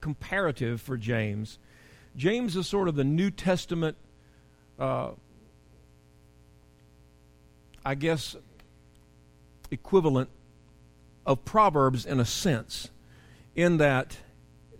[0.00, 1.58] comparative for James.
[2.16, 3.96] James is sort of the New Testament,
[4.78, 5.10] uh,
[7.84, 8.36] I guess,
[9.70, 10.28] equivalent
[11.24, 12.90] of Proverbs in a sense,
[13.54, 14.18] in that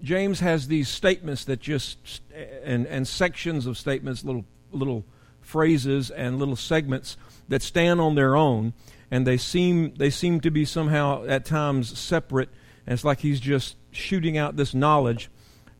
[0.02, 2.22] James has these statements that just
[2.64, 5.04] and and sections of statements, little little
[5.40, 7.16] phrases and little segments
[7.48, 8.72] that stand on their own,
[9.10, 12.48] and they seem they seem to be somehow at times separate.
[12.90, 15.30] And it's like he's just shooting out this knowledge.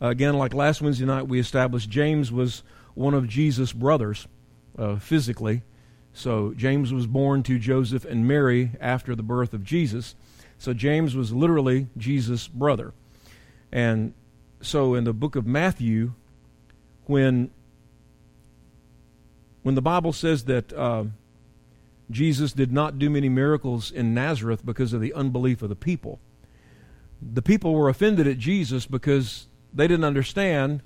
[0.00, 2.62] Uh, again, like last Wednesday night, we established James was
[2.94, 4.28] one of Jesus' brothers
[4.78, 5.62] uh, physically.
[6.12, 10.14] So James was born to Joseph and Mary after the birth of Jesus.
[10.56, 12.94] So James was literally Jesus' brother.
[13.72, 14.14] And
[14.60, 16.12] so in the book of Matthew,
[17.06, 17.50] when
[19.64, 21.06] when the Bible says that uh,
[22.08, 26.20] Jesus did not do many miracles in Nazareth because of the unbelief of the people,
[27.22, 30.82] the people were offended at Jesus because they didn't understand,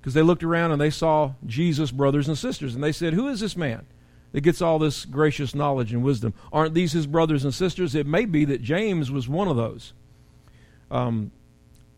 [0.00, 3.28] because they looked around and they saw Jesus' brothers and sisters, and they said, Who
[3.28, 3.86] is this man
[4.32, 6.34] that gets all this gracious knowledge and wisdom?
[6.52, 7.94] Aren't these his brothers and sisters?
[7.94, 9.92] It may be that James was one of those.
[10.90, 11.30] Um,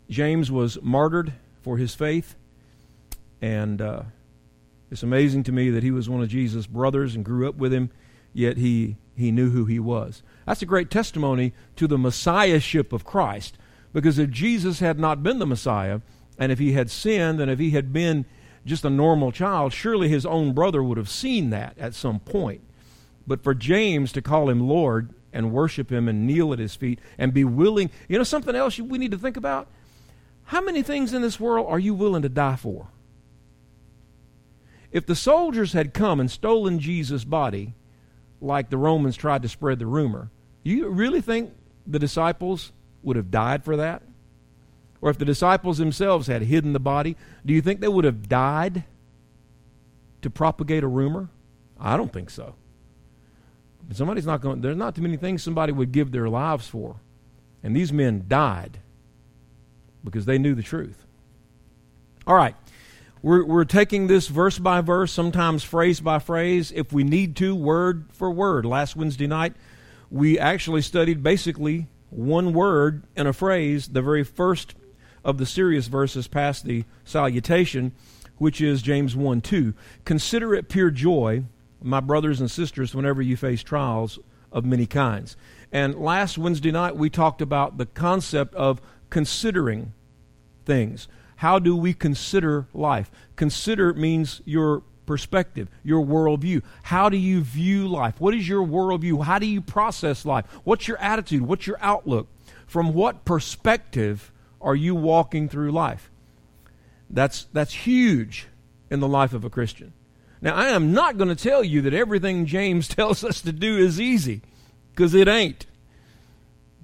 [0.09, 2.35] James was martyred for his faith,
[3.41, 4.03] and uh,
[4.91, 7.73] it's amazing to me that he was one of Jesus' brothers and grew up with
[7.73, 7.89] him,
[8.33, 10.21] yet he, he knew who he was.
[10.45, 13.57] That's a great testimony to the messiahship of Christ,
[13.93, 16.01] because if Jesus had not been the Messiah,
[16.37, 18.25] and if he had sinned, and if he had been
[18.65, 22.61] just a normal child, surely his own brother would have seen that at some point.
[23.27, 26.99] But for James to call him Lord and worship him and kneel at his feet
[27.17, 29.67] and be willing, you know, something else we need to think about?
[30.45, 32.87] How many things in this world are you willing to die for?
[34.91, 37.73] If the soldiers had come and stolen Jesus' body,
[38.43, 40.29] like the Romans tried to spread the rumor,
[40.63, 41.53] you really think
[41.87, 44.03] the disciples would have died for that?
[45.01, 48.29] Or if the disciples themselves had hidden the body, do you think they would have
[48.29, 48.83] died
[50.21, 51.29] to propagate a rumor?
[51.79, 52.55] I don't think so.
[53.91, 54.61] Somebody's not going.
[54.61, 56.95] There's not too many things somebody would give their lives for,
[57.61, 58.79] and these men died
[60.03, 61.05] because they knew the truth.
[62.25, 62.55] All right.
[63.23, 67.55] We're, we're taking this verse by verse, sometimes phrase by phrase, if we need to,
[67.55, 68.65] word for word.
[68.65, 69.53] Last Wednesday night,
[70.11, 74.75] we actually studied basically one word in a phrase, the very first
[75.23, 77.93] of the serious verses past the salutation,
[78.39, 79.73] which is James 1 2.
[80.03, 81.45] Consider it pure joy,
[81.81, 84.19] my brothers and sisters, whenever you face trials
[84.51, 85.37] of many kinds.
[85.71, 89.93] And last Wednesday night, we talked about the concept of considering
[90.65, 91.07] things.
[91.43, 93.11] How do we consider life?
[93.35, 96.63] Consider means your perspective, your worldview.
[96.83, 98.21] How do you view life?
[98.21, 99.25] What is your worldview?
[99.25, 100.45] How do you process life?
[100.63, 101.41] What's your attitude?
[101.41, 102.29] What's your outlook?
[102.65, 104.31] From what perspective
[104.61, 106.09] are you walking through life?
[107.09, 108.47] That's, that's huge
[108.89, 109.91] in the life of a Christian.
[110.41, 113.77] Now, I am not going to tell you that everything James tells us to do
[113.77, 114.43] is easy,
[114.91, 115.65] because it ain't.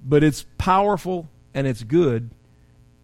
[0.04, 2.28] But it's powerful and it's good.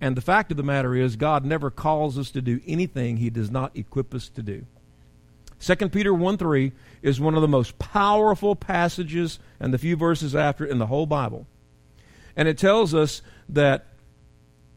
[0.01, 3.31] And the fact of the matter is, God never calls us to do anything He
[3.31, 4.67] does not equip us to do.
[5.61, 10.37] 2 Peter 1 3 is one of the most powerful passages and the few verses
[10.37, 11.47] after in the whole Bible.
[12.37, 13.87] And it tells us that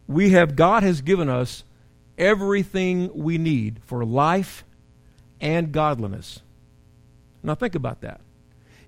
[0.08, 1.64] we have, God has given us
[2.18, 4.64] everything we need for life
[5.42, 6.42] and godliness.
[7.44, 8.22] Now think about that.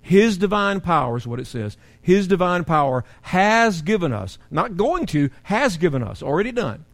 [0.00, 1.76] His divine power is what it says.
[2.02, 6.84] His divine power has given us, not going to, has given us, already done,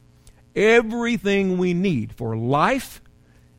[0.54, 3.00] everything we need for life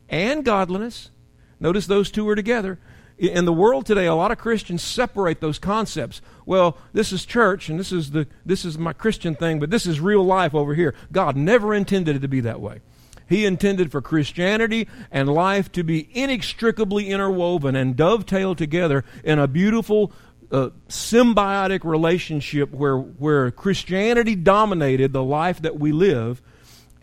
[0.08, 1.10] and godliness.
[1.58, 2.78] Notice those two are together.
[3.18, 6.22] In the world today, a lot of Christians separate those concepts.
[6.46, 9.84] Well, this is church and this is the this is my Christian thing, but this
[9.84, 10.94] is real life over here.
[11.12, 12.80] God never intended it to be that way.
[13.28, 19.46] He intended for Christianity and life to be inextricably interwoven and dovetailed together in a
[19.46, 20.12] beautiful
[20.50, 26.42] uh, symbiotic relationship where, where Christianity dominated the life that we live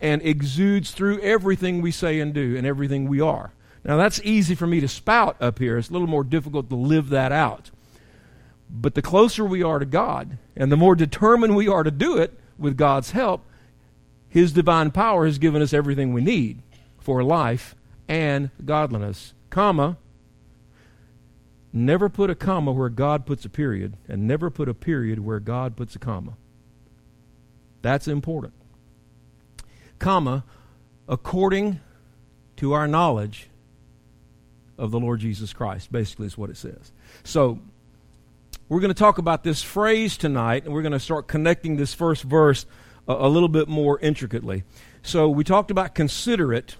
[0.00, 3.52] and exudes through everything we say and do and everything we are.
[3.84, 5.78] Now, that's easy for me to spout up here.
[5.78, 7.70] It's a little more difficult to live that out.
[8.70, 12.18] But the closer we are to God and the more determined we are to do
[12.18, 13.46] it with God's help,
[14.28, 16.60] his divine power has given us everything we need
[16.98, 17.74] for life
[18.08, 19.32] and godliness.
[19.48, 19.96] Comma.
[21.72, 25.40] Never put a comma where God puts a period, and never put a period where
[25.40, 26.34] God puts a comma.
[27.82, 28.54] That's important.
[29.98, 30.44] Comma,
[31.08, 31.80] according
[32.56, 33.48] to our knowledge
[34.78, 36.92] of the Lord Jesus Christ, basically, is what it says.
[37.24, 37.58] So,
[38.68, 41.94] we're going to talk about this phrase tonight, and we're going to start connecting this
[41.94, 42.66] first verse
[43.08, 44.64] a, a little bit more intricately.
[45.02, 46.76] So we talked about considerate.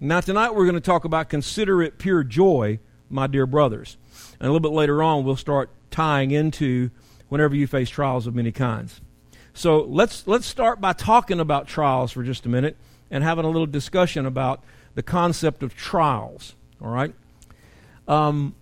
[0.00, 2.78] Now, tonight we're going to talk about considerate pure joy,
[3.10, 3.98] my dear brothers.
[4.38, 6.90] And a little bit later on, we'll start tying into
[7.28, 9.00] whenever you face trials of many kinds.
[9.54, 12.76] So let's, let's start by talking about trials for just a minute
[13.10, 14.62] and having a little discussion about
[14.94, 16.54] the concept of trials.
[16.80, 17.14] All right?
[18.06, 18.54] Um,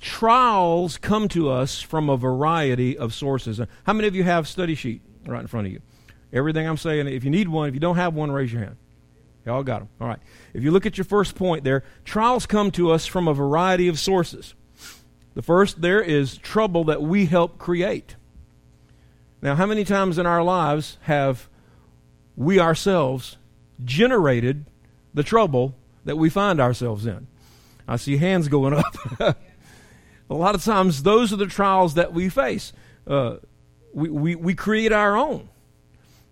[0.00, 3.60] trials come to us from a variety of sources.
[3.84, 5.80] How many of you have study sheet right in front of you?
[6.32, 8.76] Everything I'm saying, if you need one, if you don't have one, raise your hand.
[9.44, 9.88] Y'all got them.
[10.00, 10.18] All right.
[10.54, 13.86] If you look at your first point there, trials come to us from a variety
[13.86, 14.54] of sources.
[15.36, 18.16] The first there is trouble that we help create.
[19.42, 21.50] Now, how many times in our lives have
[22.36, 23.36] we ourselves
[23.84, 24.64] generated
[25.12, 25.74] the trouble
[26.06, 27.26] that we find ourselves in?
[27.86, 28.96] I see hands going up.
[29.20, 29.36] a
[30.30, 32.72] lot of times, those are the trials that we face.
[33.06, 33.36] Uh,
[33.92, 35.50] we, we, we create our own.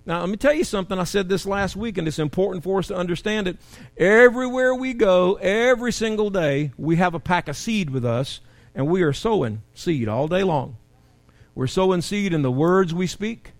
[0.06, 0.99] Now, let me tell you something.
[0.99, 3.59] I said this last week, and it's important for us to understand it.
[3.99, 8.41] Everywhere we go, every single day, we have a pack of seed with us,
[8.75, 10.76] and we are sowing seed all day long.
[11.55, 13.53] We're sowing seed in the words we speak.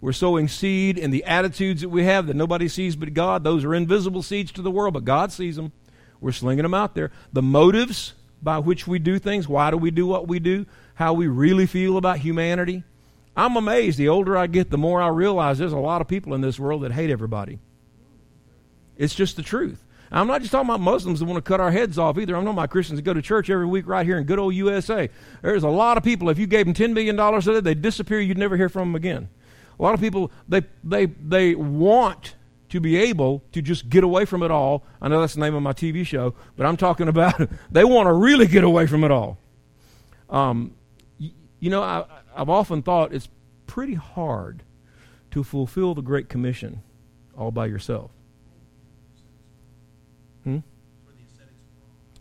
[0.00, 3.44] We're sowing seed in the attitudes that we have that nobody sees but God.
[3.44, 5.72] Those are invisible seeds to the world, but God sees them.
[6.20, 7.10] We're slinging them out there.
[7.32, 11.12] The motives by which we do things, why do we do what we do, how
[11.12, 12.84] we really feel about humanity,
[13.36, 13.98] I'm amazed.
[13.98, 16.58] The older I get, the more I realize there's a lot of people in this
[16.58, 17.60] world that hate everybody.
[18.96, 19.84] It's just the truth.
[20.10, 22.34] I'm not just talking about Muslims that want to cut our heads off either.
[22.34, 24.54] I'm talking about Christians that go to church every week right here in good old
[24.54, 25.10] USA.
[25.42, 28.20] There's a lot of people, if you gave them $10 million today, they'd disappear.
[28.20, 29.28] You'd never hear from them again.
[29.78, 32.34] A lot of people, they, they, they want
[32.70, 34.84] to be able to just get away from it all.
[35.00, 38.06] I know that's the name of my TV show, but I'm talking about they want
[38.06, 39.38] to really get away from it all.
[40.30, 40.74] Um,
[41.18, 41.30] you,
[41.60, 42.04] you know, I,
[42.34, 43.28] I've often thought it's
[43.66, 44.62] pretty hard
[45.30, 46.82] to fulfill the Great Commission
[47.36, 48.10] all by yourself.
[50.48, 50.58] Hmm?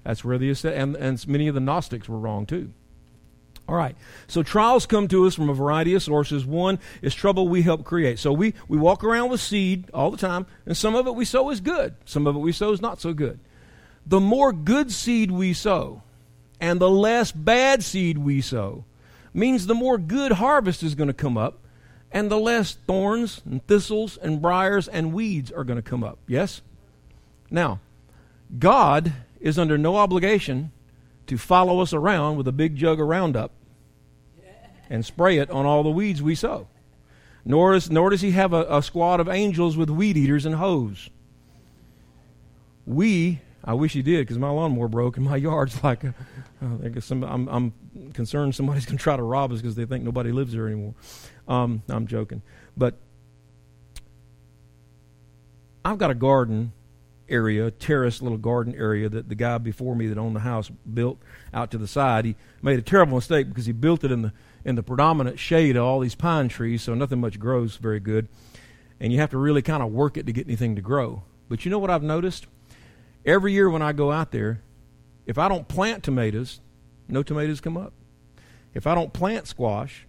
[0.04, 2.74] That's where the and, and many of the Gnostics were wrong too.
[3.70, 3.96] All right.
[4.28, 6.46] So trials come to us from a variety of sources.
[6.46, 8.20] One is trouble we help create.
[8.20, 11.26] So we, we walk around with seed all the time, and some of it we
[11.26, 11.96] sow is good.
[12.06, 13.40] Some of it we sow is not so good.
[14.06, 16.04] The more good seed we sow,
[16.62, 18.86] and the less bad seed we sow,
[19.34, 21.60] means the more good harvest is going to come up
[22.12, 26.18] and the less thorns and thistles and briars and weeds are going to come up.
[26.28, 26.62] Yes?
[27.52, 27.80] Now,
[28.58, 30.72] God is under no obligation
[31.28, 33.52] to follow us around with a big jug of Roundup
[34.90, 36.68] and spray it on all the weeds we sow.
[37.44, 40.56] Nor, is, nor does he have a, a squad of angels with weed eaters and
[40.56, 41.10] hoes.
[42.86, 46.16] We I wish he did because my lawnmower broke and my yard's like, a,
[46.62, 47.74] I some, I'm, I'm
[48.14, 50.96] concerned somebody's going to try to rob us because they think nobody lives there anymore.
[51.50, 52.42] Um, I'm joking.
[52.78, 52.96] But
[55.84, 56.72] I've got a garden
[57.30, 61.20] area, terrace little garden area that the guy before me that owned the house built
[61.54, 62.26] out to the side.
[62.26, 64.34] He made a terrible mistake because he built it in the
[64.66, 68.28] in the predominant shade of all these pine trees, so nothing much grows very good.
[69.00, 71.24] And you have to really kind of work it to get anything to grow.
[71.48, 72.48] But you know what I've noticed?
[73.26, 74.62] Every year when I go out there,
[75.26, 76.60] if I don't plant tomatoes,
[77.08, 77.94] no tomatoes come up.
[78.74, 80.06] If I don't plant squash,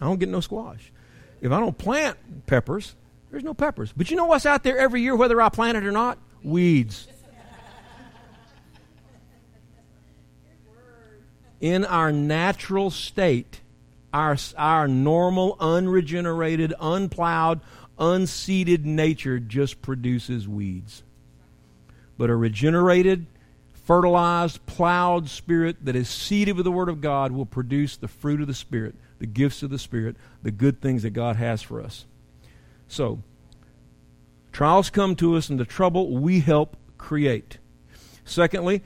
[0.00, 0.92] I don't get no squash.
[1.40, 2.96] If I don't plant peppers,
[3.30, 3.92] there's no peppers.
[3.96, 6.18] But you know what's out there every year, whether I plant it or not?
[6.42, 7.08] Weeds.
[11.60, 13.60] In our natural state,
[14.14, 17.60] our, our normal, unregenerated, unplowed,
[17.98, 21.02] unseeded nature just produces weeds
[22.20, 23.24] but a regenerated,
[23.72, 28.42] fertilized, plowed spirit that is seeded with the Word of God will produce the fruit
[28.42, 31.80] of the Spirit, the gifts of the Spirit, the good things that God has for
[31.80, 32.04] us.
[32.88, 33.22] So,
[34.52, 37.58] trials come to us, and the trouble we help create.
[38.24, 38.82] Secondly,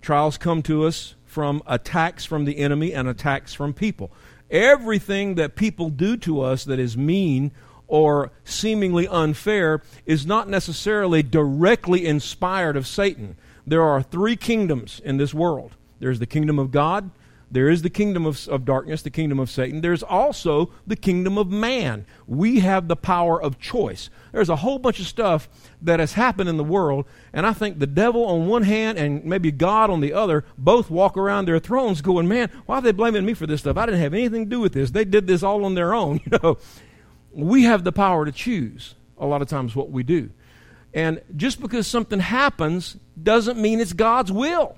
[0.00, 4.10] trials come to us from attacks from the enemy and attacks from people.
[4.50, 7.52] Everything that people do to us that is mean
[7.86, 13.36] or seemingly unfair is not necessarily directly inspired of Satan.
[13.66, 17.10] There are three kingdoms in this world there's the kingdom of God,
[17.50, 19.80] there is the kingdom of, of darkness, the kingdom of Satan.
[19.80, 22.06] There's also the kingdom of man.
[22.26, 24.10] We have the power of choice.
[24.32, 25.48] There's a whole bunch of stuff
[25.80, 29.24] that has happened in the world, and I think the devil on one hand and
[29.24, 32.92] maybe God on the other both walk around their thrones going, Man, why are they
[32.92, 33.76] blaming me for this stuff?
[33.76, 34.90] I didn't have anything to do with this.
[34.90, 36.58] They did this all on their own, you know
[37.38, 40.30] we have the power to choose a lot of times what we do.
[40.94, 44.76] And just because something happens doesn't mean it's God's will.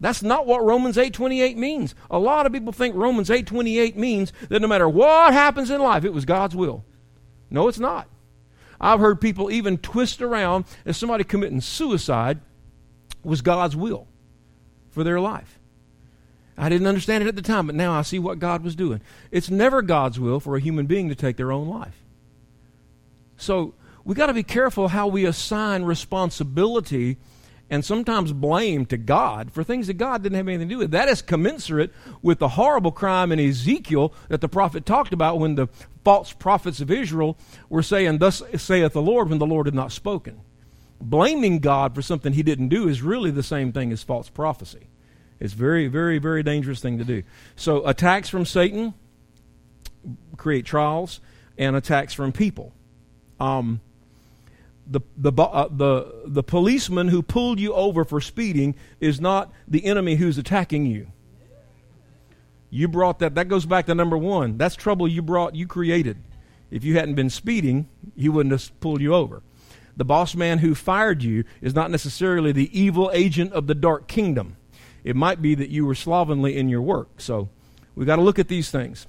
[0.00, 1.94] That's not what Romans 8:28 means.
[2.10, 6.04] A lot of people think Romans 8:28 means that no matter what happens in life,
[6.04, 6.84] it was God's will.
[7.50, 8.08] No, it's not.
[8.80, 12.40] I've heard people even twist around as somebody committing suicide
[13.24, 14.06] was God's will
[14.90, 15.58] for their life.
[16.56, 19.00] I didn't understand it at the time, but now I see what God was doing.
[19.30, 22.04] It's never God's will for a human being to take their own life.
[23.36, 23.74] So
[24.04, 27.16] we got to be careful how we assign responsibility
[27.70, 30.90] and sometimes blame to God for things that God didn't have anything to do with.
[30.90, 35.54] That is commensurate with the horrible crime in Ezekiel that the prophet talked about when
[35.54, 35.68] the
[36.04, 37.36] false prophets of Israel
[37.68, 40.40] were saying, Thus saith the Lord, when the Lord had not spoken.
[41.00, 44.88] Blaming God for something he didn't do is really the same thing as false prophecy.
[45.38, 47.22] It's very, very, very dangerous thing to do.
[47.54, 48.94] So attacks from Satan
[50.38, 51.20] create trials,
[51.58, 52.72] and attacks from people.
[53.38, 53.80] Um,
[54.88, 59.84] the, the, uh, the, the policeman who pulled you over for speeding is not the
[59.84, 61.08] enemy who's attacking you.
[62.70, 63.34] You brought that.
[63.34, 64.56] That goes back to number one.
[64.56, 66.18] That's trouble you brought, you created.
[66.70, 69.42] If you hadn't been speeding, he wouldn't have pulled you over.
[69.96, 74.06] The boss man who fired you is not necessarily the evil agent of the dark
[74.06, 74.56] kingdom.
[75.02, 77.20] It might be that you were slovenly in your work.
[77.20, 77.48] So
[77.94, 79.06] we've got to look at these things.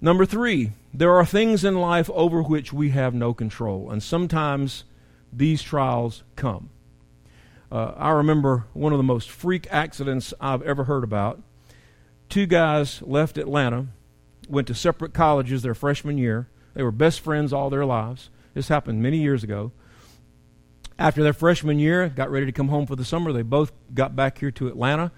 [0.00, 3.90] Number three, there are things in life over which we have no control.
[3.90, 4.84] And sometimes
[5.36, 6.70] these trials come.
[7.70, 11.42] Uh, I remember one of the most freak accidents I've ever heard about.
[12.28, 13.88] Two guys left Atlanta,
[14.48, 16.48] went to separate colleges their freshman year.
[16.74, 18.30] They were best friends all their lives.
[18.54, 19.72] This happened many years ago.
[20.98, 23.32] After their freshman year, got ready to come home for the summer.
[23.32, 25.10] They both got back here to Atlanta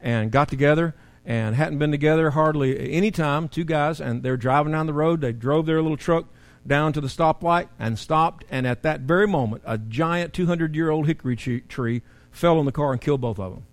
[0.00, 3.48] and got together and hadn't been together hardly any time.
[3.48, 5.20] Two guys, and they're driving down the road.
[5.20, 6.26] They drove their little truck
[6.66, 8.44] down to the stoplight and stopped.
[8.50, 12.72] And at that very moment, a giant 200 year old hickory tree fell on the
[12.72, 13.64] car and killed both of them.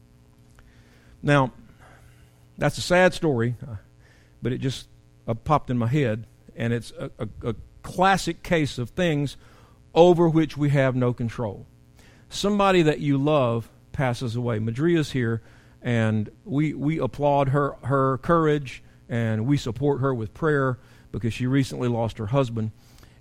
[1.22, 1.52] Now,
[2.58, 3.76] that's a sad story, uh,
[4.42, 4.88] but it just
[5.28, 6.26] uh, popped in my head.
[6.56, 9.38] And it's a, a, a classic case of things
[9.94, 11.66] over which we have no control.
[12.30, 14.60] Somebody that you love passes away.
[14.60, 15.42] Madria's here,
[15.82, 20.78] and we, we applaud her, her courage and we support her with prayer
[21.12, 22.72] because she recently lost her husband.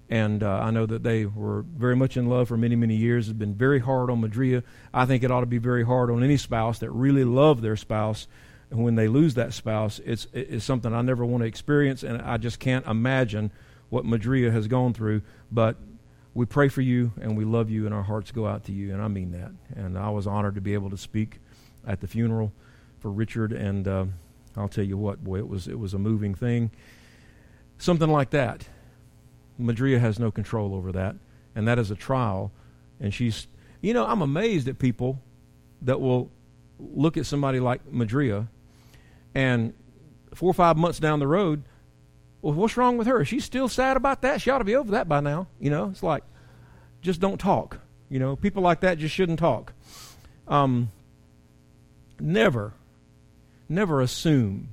[0.08, 3.28] And uh, I know that they were very much in love for many, many years.
[3.28, 4.62] It's been very hard on Madria.
[4.94, 7.76] I think it ought to be very hard on any spouse that really love their
[7.76, 8.28] spouse.
[8.70, 12.20] And when they lose that spouse, it's, it's something I never want to experience, and
[12.20, 13.50] I just can't imagine
[13.90, 15.22] what Madria has gone through.
[15.50, 15.76] But
[16.34, 18.92] we pray for you, and we love you, and our hearts go out to you,
[18.92, 19.52] and I mean that.
[19.76, 21.40] And I was honored to be able to speak
[21.86, 22.52] at the funeral
[22.98, 24.04] for Richard, and uh,
[24.56, 26.70] I'll tell you what, boy, it was it was a moving thing.
[27.78, 28.68] Something like that.
[29.60, 31.16] Madria has no control over that,
[31.54, 32.52] and that is a trial.
[33.00, 33.46] And she's,
[33.80, 35.22] you know, I'm amazed at people
[35.82, 36.30] that will
[36.78, 38.48] look at somebody like Madria,
[39.34, 39.74] and
[40.34, 41.64] four or five months down the road,
[42.42, 43.24] well, what's wrong with her?
[43.24, 44.40] She's still sad about that.
[44.40, 45.48] She ought to be over that by now.
[45.58, 46.22] You know, it's like,
[47.00, 47.80] just don't talk.
[48.08, 49.72] You know, people like that just shouldn't talk.
[50.46, 50.90] Um,
[52.20, 52.74] never,
[53.68, 54.68] never assume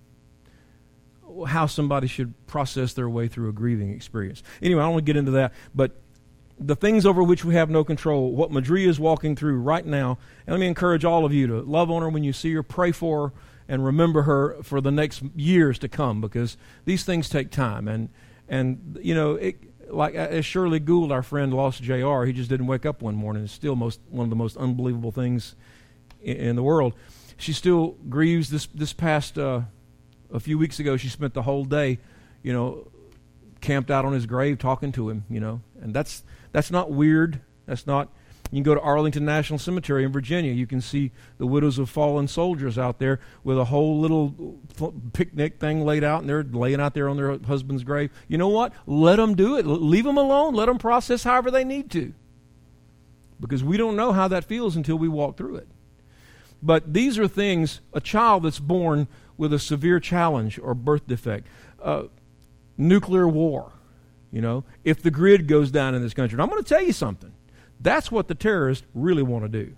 [1.48, 4.44] how somebody should process their way through a grieving experience.
[4.62, 6.00] Anyway, I don't want to get into that, but
[6.60, 10.18] the things over which we have no control, what Madria is walking through right now,
[10.46, 12.64] and let me encourage all of you to love on her when you see her,
[12.64, 13.34] pray for her,
[13.68, 17.88] and remember her for the next years to come because these things take time.
[17.88, 18.10] And,
[18.48, 19.56] and you know, it,
[19.94, 23.44] like as Shirley Gould, our friend, lost Jr., he just didn't wake up one morning.
[23.44, 25.56] It's still most, one of the most unbelievable things
[26.22, 26.94] in, in the world.
[27.38, 29.38] She still grieves this, this past.
[29.38, 29.62] Uh,
[30.34, 32.00] a few weeks ago, she spent the whole day,
[32.42, 32.92] you know,
[33.62, 35.62] camped out on his grave talking to him, you know.
[35.82, 37.40] And that's that's not weird.
[37.66, 38.10] That's not
[38.54, 40.54] you can go to Arlington National Cemetery in Virginia.
[40.54, 41.10] You can see
[41.40, 44.60] the widows of fallen soldiers out there with a whole little
[45.12, 48.12] picnic thing laid out, and they're laying out there on their husband's grave.
[48.28, 48.72] You know what?
[48.86, 49.66] Let them do it.
[49.66, 50.54] Leave them alone.
[50.54, 52.14] Let them process however they need to.
[53.40, 55.68] Because we don't know how that feels until we walk through it.
[56.62, 61.48] But these are things, a child that's born with a severe challenge or birth defect.
[61.82, 62.04] Uh,
[62.78, 63.72] nuclear war,
[64.32, 66.36] you know, if the grid goes down in this country.
[66.36, 67.34] And I'm going to tell you something.
[67.80, 69.76] That's what the terrorists really want to do.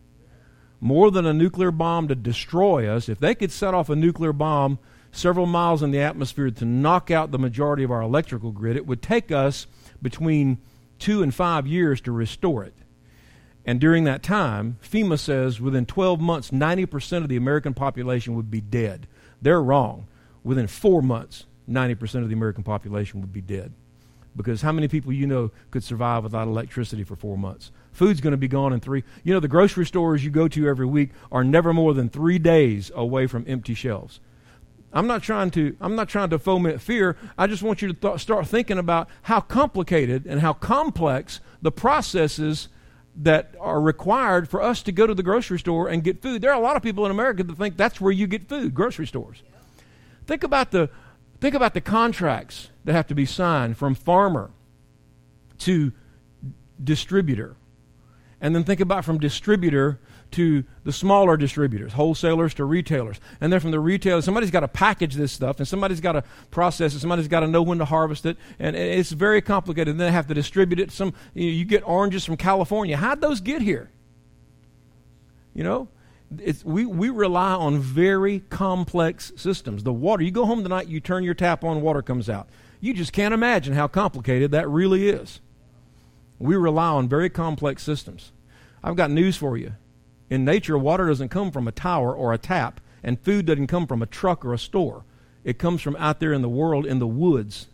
[0.80, 4.34] More than a nuclear bomb to destroy us, if they could set off a nuclear
[4.34, 4.78] bomb
[5.12, 8.86] several miles in the atmosphere to knock out the majority of our electrical grid, it
[8.86, 9.66] would take us
[10.02, 10.60] between
[11.00, 12.74] two and five years to restore it.
[13.66, 18.52] And during that time, FEMA says within 12 months, 90% of the American population would
[18.52, 19.08] be dead.
[19.46, 20.08] They're wrong.
[20.44, 23.74] Within four months, 90% of the American population would be dead.
[24.36, 27.70] Because how many people you know could survive without electricity for four months?
[27.92, 29.04] Food's going to be gone in three.
[29.24, 32.40] You know, the grocery stores you go to every week are never more than three
[32.40, 34.20] days away from empty shelves.
[34.92, 37.16] I'm not trying to I'm not trying to foment fear.
[37.38, 41.72] I just want you to th- start thinking about how complicated and how complex the
[41.72, 42.68] processes
[43.18, 46.42] that are required for us to go to the grocery store and get food.
[46.42, 48.74] There are a lot of people in America that think that's where you get food,
[48.74, 49.42] grocery stores.
[50.26, 50.90] Think about the
[51.40, 54.52] think about the contracts that have to be signed from farmer
[55.60, 55.92] to
[56.84, 57.56] distributor.
[58.42, 60.00] And then think about from distributor
[60.36, 63.20] to the smaller distributors, wholesalers to retailers.
[63.40, 66.24] And then from the retailers, somebody's got to package this stuff and somebody's got to
[66.52, 68.38] process it, somebody's got to know when to harvest it.
[68.60, 69.90] And it's very complicated.
[69.90, 70.92] And then they have to distribute it.
[70.92, 72.98] Some you, know, you get oranges from California.
[72.98, 73.90] How'd those get here?
[75.54, 75.88] You know?
[76.66, 79.84] we, we rely on very complex systems.
[79.84, 82.50] The water, you go home tonight, you turn your tap on, water comes out.
[82.82, 85.40] You just can't imagine how complicated that really is.
[86.40, 88.34] We rely on very complex systems.
[88.84, 89.74] I've got news for you.
[90.30, 93.88] In nature, water doesn't come from a tower or a tap, and food doesn't come
[93.88, 95.04] from a truck or a store.
[95.44, 97.68] It comes from out there in the world, in the woods,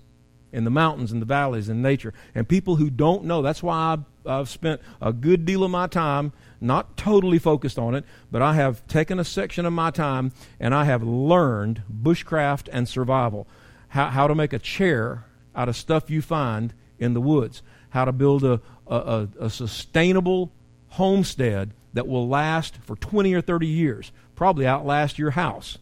[0.52, 2.14] in the mountains, in the valleys, in nature.
[2.36, 5.88] And people who don't know, that's why I've, I've spent a good deal of my
[5.88, 10.34] time, not totally focused on it, but I have taken a section of my time
[10.60, 13.48] and I have learned bushcraft and survival.
[13.90, 18.06] How, how to make a chair out of stuff you find in the woods, how
[18.06, 20.52] to build a, a, a sustainable
[20.90, 25.78] homestead that will last for 20 or 30 years, probably outlast your house.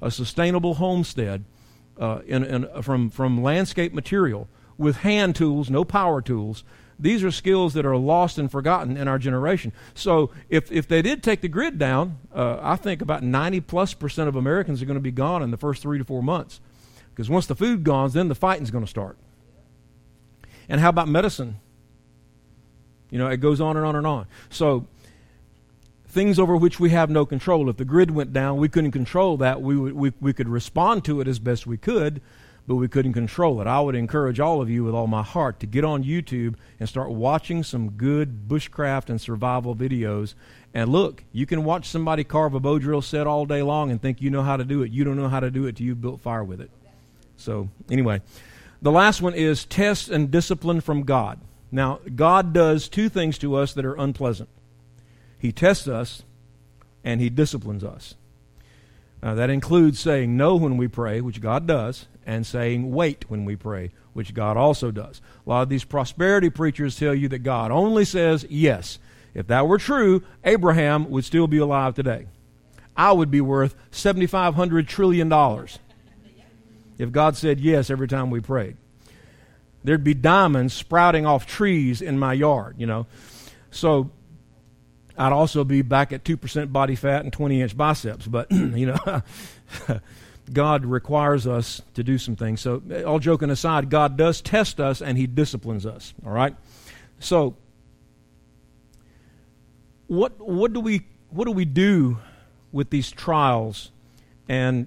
[0.00, 1.44] A sustainable homestead
[1.98, 6.64] uh, in, in, from, from landscape material with hand tools, no power tools.
[6.98, 9.72] These are skills that are lost and forgotten in our generation.
[9.94, 13.94] So if, if they did take the grid down, uh, I think about 90 plus
[13.94, 16.60] percent of Americans are going to be gone in the first three to four months.
[17.10, 19.16] Because once the food gone, then the fighting's going to start.
[20.68, 21.56] And how about medicine?
[23.10, 24.26] You know, it goes on and on and on.
[24.50, 24.86] So
[26.14, 27.68] things over which we have no control.
[27.68, 29.60] If the grid went down, we couldn't control that.
[29.60, 32.22] We, would, we, we could respond to it as best we could,
[32.66, 33.66] but we couldn't control it.
[33.66, 36.88] I would encourage all of you with all my heart to get on YouTube and
[36.88, 40.34] start watching some good bushcraft and survival videos.
[40.72, 44.00] And look, you can watch somebody carve a bow drill set all day long and
[44.00, 44.92] think you know how to do it.
[44.92, 46.70] You don't know how to do it till you've built fire with it.
[47.36, 48.22] So, anyway,
[48.80, 51.40] the last one is test and discipline from God.
[51.72, 54.48] Now, God does two things to us that are unpleasant.
[55.44, 56.22] He tests us
[57.04, 58.14] and He disciplines us.
[59.22, 63.44] Uh, that includes saying no when we pray, which God does, and saying wait when
[63.44, 65.20] we pray, which God also does.
[65.46, 68.98] A lot of these prosperity preachers tell you that God only says yes.
[69.34, 72.24] If that were true, Abraham would still be alive today.
[72.96, 75.30] I would be worth $7,500 trillion
[76.96, 78.78] if God said yes every time we prayed.
[79.84, 83.06] There'd be diamonds sprouting off trees in my yard, you know.
[83.70, 84.10] So
[85.16, 88.26] I'd also be back at 2% body fat and 20 inch biceps.
[88.26, 89.22] But, you know,
[90.52, 92.60] God requires us to do some things.
[92.60, 96.14] So, all joking aside, God does test us and He disciplines us.
[96.24, 96.56] All right?
[97.20, 97.56] So,
[100.06, 102.18] what, what, do, we, what do we do
[102.72, 103.90] with these trials?
[104.48, 104.86] And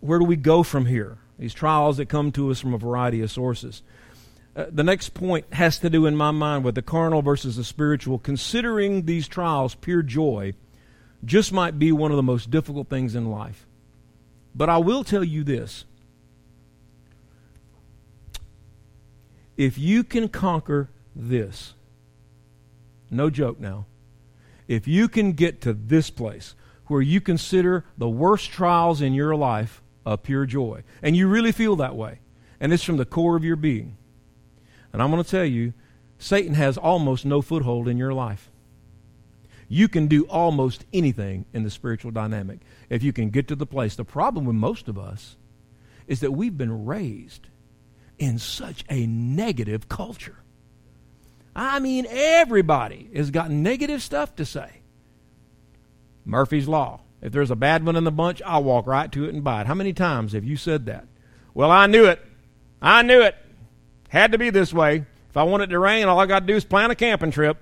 [0.00, 1.18] where do we go from here?
[1.38, 3.82] These trials that come to us from a variety of sources.
[4.56, 7.64] Uh, the next point has to do in my mind with the carnal versus the
[7.64, 8.18] spiritual.
[8.18, 10.54] Considering these trials pure joy
[11.24, 13.66] just might be one of the most difficult things in life.
[14.54, 15.84] But I will tell you this.
[19.58, 21.74] If you can conquer this,
[23.10, 23.84] no joke now,
[24.68, 26.54] if you can get to this place
[26.86, 31.52] where you consider the worst trials in your life a pure joy, and you really
[31.52, 32.20] feel that way,
[32.60, 33.96] and it's from the core of your being,
[34.92, 35.72] and I'm going to tell you,
[36.18, 38.50] Satan has almost no foothold in your life.
[39.68, 43.66] You can do almost anything in the spiritual dynamic if you can get to the
[43.66, 43.96] place.
[43.96, 45.36] The problem with most of us
[46.06, 47.48] is that we've been raised
[48.18, 50.36] in such a negative culture.
[51.54, 54.82] I mean, everybody has got negative stuff to say.
[56.24, 57.00] Murphy's Law.
[57.22, 59.66] If there's a bad one in the bunch, I'll walk right to it and it.
[59.66, 61.06] How many times have you said that?
[61.54, 62.20] Well, I knew it.
[62.80, 63.34] I knew it.
[64.08, 65.04] Had to be this way.
[65.30, 67.30] If I want it to rain, all I got to do is plan a camping
[67.30, 67.58] trip.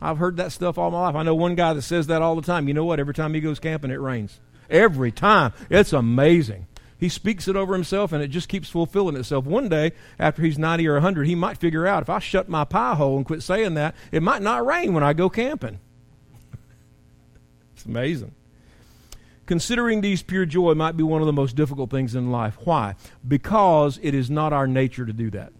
[0.00, 1.14] I've heard that stuff all my life.
[1.14, 2.68] I know one guy that says that all the time.
[2.68, 3.00] You know what?
[3.00, 4.40] Every time he goes camping, it rains.
[4.70, 5.52] Every time.
[5.68, 6.66] It's amazing.
[7.00, 9.46] He speaks it over himself, and it just keeps fulfilling itself.
[9.46, 12.64] One day, after he's 90 or 100, he might figure out if I shut my
[12.64, 15.80] pie hole and quit saying that, it might not rain when I go camping.
[17.74, 18.32] it's amazing.
[19.50, 22.56] Considering these pure joy might be one of the most difficult things in life.
[22.62, 22.94] Why?
[23.26, 25.52] Because it is not our nature to do that.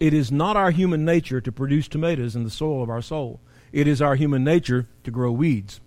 [0.00, 3.38] It is not our human nature to produce tomatoes in the soil of our soul.
[3.70, 5.82] It is our human nature to grow weeds.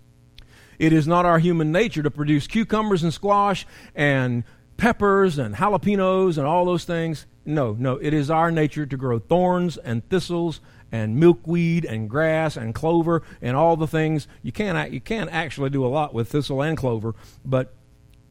[0.78, 4.44] It is not our human nature to produce cucumbers and squash and
[4.78, 7.26] peppers and jalapenos and all those things.
[7.44, 7.96] No, no.
[7.96, 13.24] It is our nature to grow thorns and thistles and milkweed and grass and clover
[13.42, 14.28] and all the things.
[14.42, 17.74] You can't, you can actually do a lot with thistle and clover, but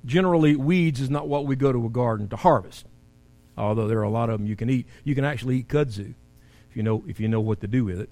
[0.05, 2.87] generally, weeds is not what we go to a garden to harvest.
[3.57, 4.87] Although there are a lot of them you can eat.
[5.05, 6.14] You can actually eat kudzu
[6.71, 8.09] if you know, if you know what to do with it.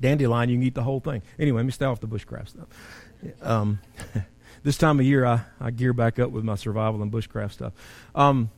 [0.00, 1.22] Dandelion, you can eat the whole thing.
[1.38, 2.66] Anyway, let me stay off the bushcraft stuff.
[3.40, 3.78] Um,
[4.62, 7.72] this time of year, I, I gear back up with my survival and bushcraft stuff.
[8.14, 8.50] Um,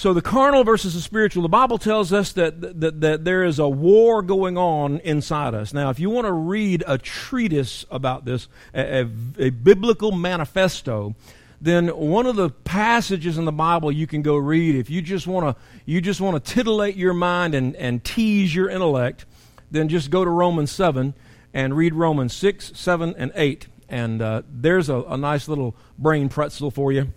[0.00, 1.42] so the carnal versus the spiritual.
[1.42, 5.74] The Bible tells us that, that, that there is a war going on inside us.
[5.74, 9.08] Now, if you want to read a treatise about this, a, a,
[9.38, 11.14] a biblical manifesto,
[11.60, 15.26] then one of the passages in the Bible you can go read if you just
[15.26, 19.26] want to you just want to titillate your mind and, and tease your intellect,
[19.70, 21.12] then just go to Romans 7
[21.52, 23.66] and read Romans 6, 7, and 8.
[23.90, 27.12] And uh, there's a, a nice little brain pretzel for you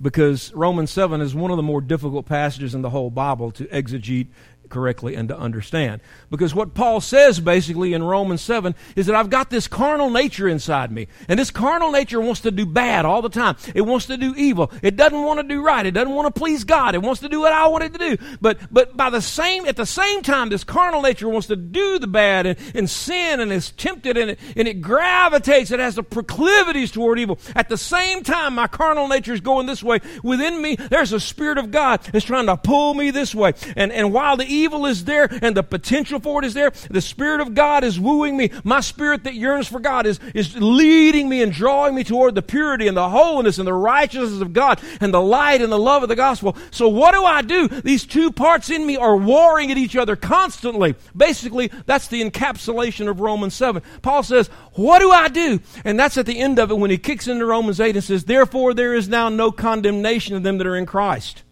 [0.00, 3.64] because Romans 7 is one of the more difficult passages in the whole Bible to
[3.66, 4.28] exegete
[4.70, 6.00] correctly and to understand.
[6.30, 10.48] Because what Paul says basically in Romans 7 is that I've got this carnal nature
[10.48, 11.08] inside me.
[11.28, 13.56] And this carnal nature wants to do bad all the time.
[13.74, 14.72] It wants to do evil.
[14.82, 15.84] It doesn't want to do right.
[15.84, 16.94] It doesn't want to please God.
[16.94, 18.16] It wants to do what I want it to do.
[18.40, 21.98] But, but by the same, at the same time, this carnal nature wants to do
[21.98, 25.70] the bad and, and sin and is tempted and it, and it gravitates.
[25.70, 27.38] It has the proclivities toward evil.
[27.54, 30.00] At the same time, my carnal nature is going this way.
[30.22, 33.52] Within me, there's a Spirit of God that's trying to pull me this way.
[33.76, 36.72] And, and while the evil is there and the potential for it is there.
[36.90, 38.50] The Spirit of God is wooing me.
[38.64, 42.42] My spirit that yearns for God is, is leading me and drawing me toward the
[42.42, 46.02] purity and the holiness and the righteousness of God and the light and the love
[46.02, 46.56] of the gospel.
[46.70, 47.68] So what do I do?
[47.68, 50.94] These two parts in me are warring at each other constantly.
[51.16, 53.82] Basically, that's the encapsulation of Romans 7.
[54.02, 55.60] Paul says, what do I do?
[55.84, 58.24] And that's at the end of it when he kicks into Romans 8 and says,
[58.24, 61.42] therefore there is now no condemnation of them that are in Christ.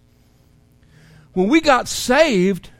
[1.33, 2.71] When we got saved,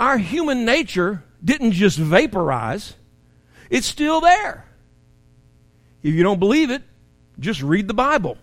[0.00, 2.94] our human nature didn't just vaporize,
[3.68, 4.64] it's still there.
[6.02, 6.82] If you don't believe it,
[7.38, 8.38] just read the Bible.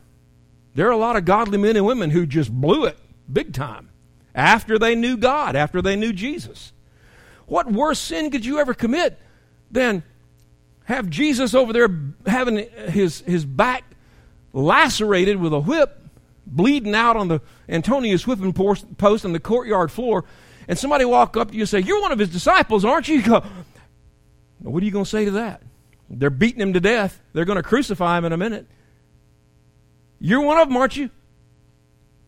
[0.76, 2.98] There are a lot of godly men and women who just blew it
[3.32, 3.90] big time
[4.36, 6.72] after they knew God, after they knew Jesus.
[7.48, 9.18] What worse sin could you ever commit
[9.72, 10.04] than
[10.84, 11.90] have Jesus over there
[12.28, 13.84] having his, his back
[14.54, 16.00] lacerated with a whip,
[16.46, 20.24] bleeding out on the Antonius whipping post on the courtyard floor,
[20.68, 23.18] and somebody walk up to you and say, You're one of his disciples, aren't you?
[23.18, 23.44] you go,
[24.60, 25.62] what are you going to say to that?
[26.10, 27.22] They're beating him to death.
[27.34, 28.68] They're going to crucify him in a minute.
[30.20, 31.10] You're one of them, aren't you?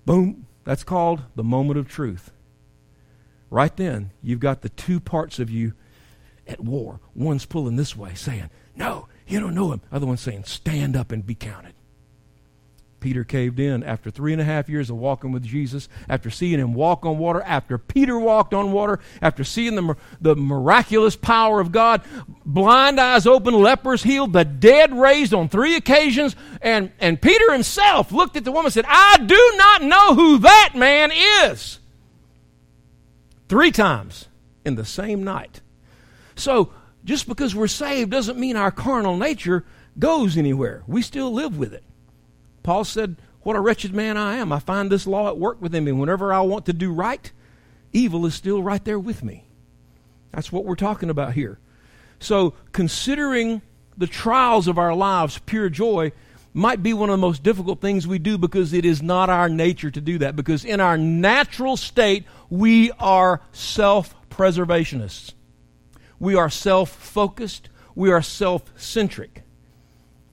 [0.05, 0.45] Boom.
[0.63, 2.31] That's called the moment of truth.
[3.49, 5.73] Right then, you've got the two parts of you
[6.47, 6.99] at war.
[7.15, 9.81] One's pulling this way, saying, No, you don't know him.
[9.91, 11.73] Other one's saying, Stand up and be counted.
[12.99, 16.59] Peter caved in after three and a half years of walking with Jesus, after seeing
[16.59, 21.59] him walk on water, after Peter walked on water, after seeing the, the miraculous power
[21.59, 22.01] of God,
[22.45, 26.35] blind eyes open, lepers healed, the dead raised on three occasions.
[26.61, 30.37] And, and Peter himself looked at the woman and said, I do not know who
[30.39, 31.79] that man is.
[33.47, 34.27] Three times
[34.65, 35.61] in the same night.
[36.35, 36.71] So,
[37.05, 39.65] just because we're saved doesn't mean our carnal nature
[39.97, 40.83] goes anywhere.
[40.85, 41.83] We still live with it.
[42.69, 44.51] Paul said, What a wretched man I am.
[44.51, 45.91] I find this law at work within me.
[45.91, 47.31] Whenever I want to do right,
[47.93, 49.47] evil is still right there with me.
[50.31, 51.57] That's what we're talking about here.
[52.19, 53.63] So, considering
[53.97, 56.11] the trials of our lives pure joy
[56.53, 59.49] might be one of the most difficult things we do because it is not our
[59.49, 60.35] nature to do that.
[60.35, 65.33] Because in our natural state, we are self preservationists.
[66.19, 67.67] We are self focused.
[67.95, 69.41] We are self centric.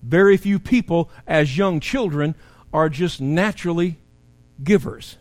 [0.07, 2.37] Very few people, as young children,
[2.73, 3.99] are just naturally
[4.63, 5.17] givers.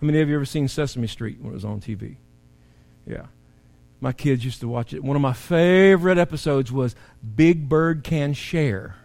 [0.00, 2.16] How many of you ever seen Sesame Street when it was on TV?
[3.06, 3.26] Yeah.
[3.98, 5.02] My kids used to watch it.
[5.02, 6.94] One of my favorite episodes was
[7.36, 8.96] Big Bird Can Share.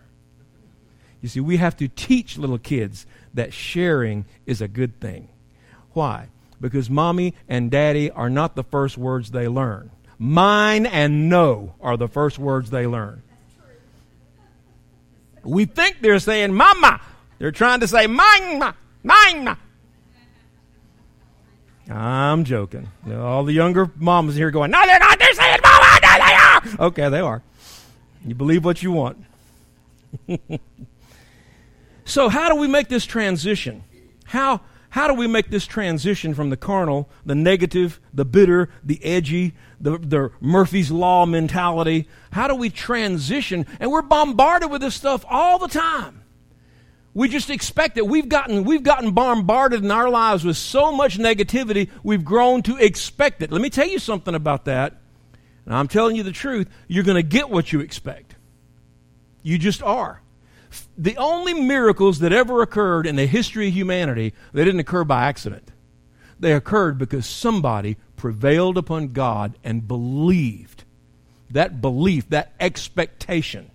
[1.21, 5.29] You see, we have to teach little kids that sharing is a good thing.
[5.93, 6.27] Why?
[6.59, 9.91] Because mommy and daddy are not the first words they learn.
[10.19, 13.23] Mine and no are the first words they learn.
[15.43, 17.01] We think they're saying mama.
[17.39, 18.73] They're trying to say mine,
[19.03, 19.57] mine.
[21.89, 22.87] I'm joking.
[23.11, 25.19] All the younger moms here going, no, they're not.
[25.19, 25.99] They're saying mama.
[26.01, 26.87] No, they are.
[26.87, 27.41] Okay, they are.
[28.25, 29.17] You believe what you want.
[32.05, 33.83] so, how do we make this transition?
[34.25, 39.03] How how do we make this transition from the carnal, the negative, the bitter, the
[39.05, 42.09] edgy, the, the Murphy's Law mentality?
[42.31, 43.65] How do we transition?
[43.79, 46.23] And we're bombarded with this stuff all the time.
[47.13, 48.05] We just expect it.
[48.05, 52.75] We've gotten, we've gotten bombarded in our lives with so much negativity, we've grown to
[52.75, 53.49] expect it.
[53.49, 54.97] Let me tell you something about that.
[55.65, 56.67] And I'm telling you the truth.
[56.89, 58.35] You're going to get what you expect.
[59.41, 60.21] You just are
[60.97, 65.23] the only miracles that ever occurred in the history of humanity, they didn't occur by
[65.23, 65.71] accident.
[66.39, 70.83] They occurred because somebody prevailed upon God and believed.
[71.49, 73.71] That belief, that expectation.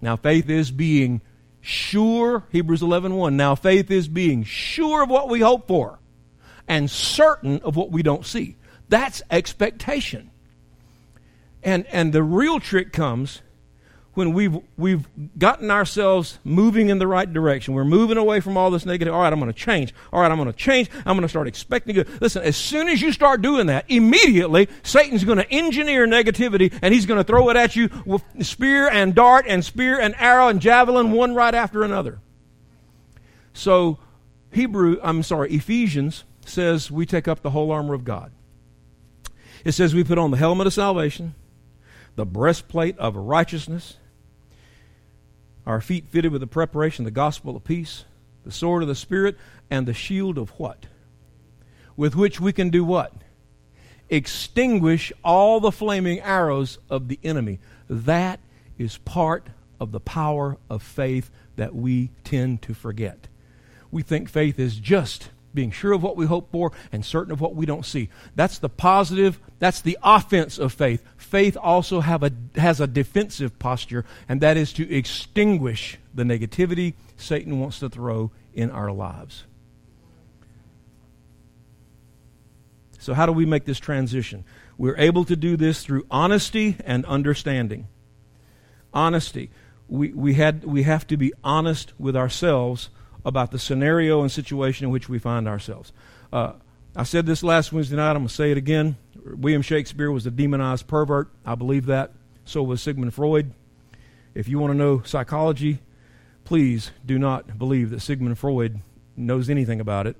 [0.00, 1.20] Now faith is being
[1.60, 3.12] sure, Hebrews 11:1.
[3.12, 5.98] 1, now faith is being sure of what we hope for
[6.66, 8.56] and certain of what we don't see.
[8.88, 10.30] That's expectation.
[11.62, 13.42] And and the real trick comes
[14.14, 15.06] when we've, we've
[15.38, 17.72] gotten ourselves moving in the right direction.
[17.72, 19.14] We're moving away from all this negative.
[19.14, 19.94] All right, I'm going to change.
[20.12, 20.90] All right, I'm going to change.
[21.06, 22.20] I'm going to start expecting good.
[22.20, 26.92] Listen, as soon as you start doing that, immediately Satan's going to engineer negativity and
[26.92, 30.48] he's going to throw it at you with spear and dart and spear and arrow
[30.48, 32.20] and javelin, one right after another.
[33.54, 33.98] So,
[34.52, 38.32] Hebrew, I'm sorry, Ephesians says we take up the whole armor of God.
[39.64, 41.34] It says we put on the helmet of salvation,
[42.16, 43.96] the breastplate of righteousness,
[45.66, 48.04] our feet fitted with the preparation of the gospel of peace,
[48.44, 49.36] the sword of the Spirit,
[49.70, 50.86] and the shield of what?
[51.96, 53.12] With which we can do what?
[54.08, 57.60] Extinguish all the flaming arrows of the enemy.
[57.88, 58.40] That
[58.78, 59.48] is part
[59.78, 63.28] of the power of faith that we tend to forget.
[63.90, 67.40] We think faith is just being sure of what we hope for and certain of
[67.40, 68.08] what we don't see.
[68.34, 71.02] That's the positive, that's the offense of faith.
[71.32, 76.92] Faith also have a, has a defensive posture, and that is to extinguish the negativity
[77.16, 79.44] Satan wants to throw in our lives.
[82.98, 84.44] So, how do we make this transition?
[84.76, 87.88] We're able to do this through honesty and understanding.
[88.92, 89.48] Honesty.
[89.88, 92.90] We, we, had, we have to be honest with ourselves
[93.24, 95.94] about the scenario and situation in which we find ourselves.
[96.30, 96.52] Uh,
[96.94, 98.10] I said this last Wednesday night.
[98.10, 98.98] I'm going to say it again.
[99.24, 101.28] William Shakespeare was a demonized pervert.
[101.44, 102.12] I believe that.
[102.44, 103.52] So was Sigmund Freud.
[104.34, 105.80] If you want to know psychology,
[106.44, 108.80] please do not believe that Sigmund Freud
[109.16, 110.16] knows anything about it.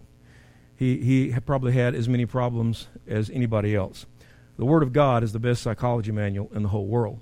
[0.77, 4.07] He, he probably had as many problems as anybody else.
[4.57, 7.21] The Word of God is the best psychology manual in the whole world.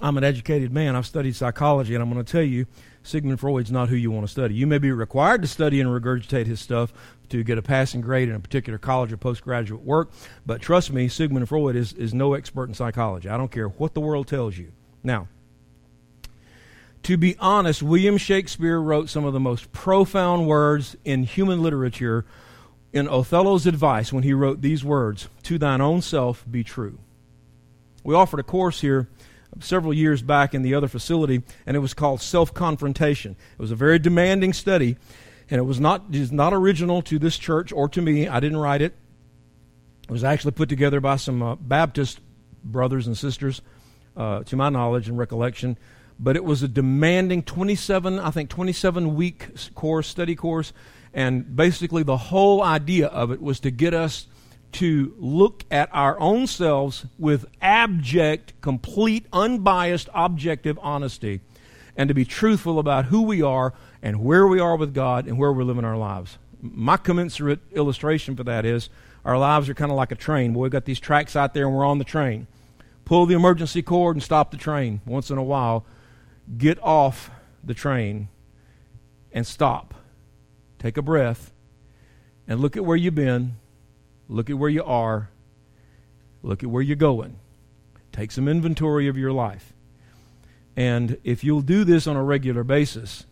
[0.00, 0.94] I'm an educated man.
[0.96, 2.66] I've studied psychology, and I'm going to tell you
[3.02, 4.54] Sigmund Freud's not who you want to study.
[4.54, 6.92] You may be required to study and regurgitate his stuff
[7.30, 10.10] to get a passing grade in a particular college or postgraduate work,
[10.46, 13.28] but trust me, Sigmund Freud is, is no expert in psychology.
[13.28, 14.72] I don't care what the world tells you.
[15.02, 15.28] Now,
[17.04, 22.24] to be honest, William Shakespeare wrote some of the most profound words in human literature
[22.92, 26.98] in Othello's advice when he wrote these words To thine own self be true.
[28.02, 29.08] We offered a course here
[29.60, 33.36] several years back in the other facility, and it was called Self Confrontation.
[33.52, 34.96] It was a very demanding study,
[35.50, 38.28] and it was not, was not original to this church or to me.
[38.28, 38.94] I didn't write it.
[40.04, 42.20] It was actually put together by some uh, Baptist
[42.64, 43.62] brothers and sisters,
[44.16, 45.78] uh, to my knowledge and recollection.
[46.18, 50.72] But it was a demanding 27, I think, 27 week course, study course.
[51.14, 54.26] And basically, the whole idea of it was to get us
[54.72, 61.40] to look at our own selves with abject, complete, unbiased, objective honesty
[61.98, 65.38] and to be truthful about who we are and where we are with God and
[65.38, 66.38] where we're living our lives.
[66.60, 68.88] My commensurate illustration for that is
[69.24, 70.52] our lives are kind of like a train.
[70.52, 72.46] Boy, we've got these tracks out there and we're on the train.
[73.04, 75.84] Pull the emergency cord and stop the train once in a while.
[76.56, 77.30] Get off
[77.62, 78.28] the train
[79.32, 79.94] and stop.
[80.78, 81.52] Take a breath
[82.46, 83.56] and look at where you've been
[84.28, 85.30] Look at where you are.
[86.42, 87.38] Look at where you're going.
[88.12, 89.72] Take some inventory of your life.
[90.76, 93.24] And if you'll do this on a regular basis,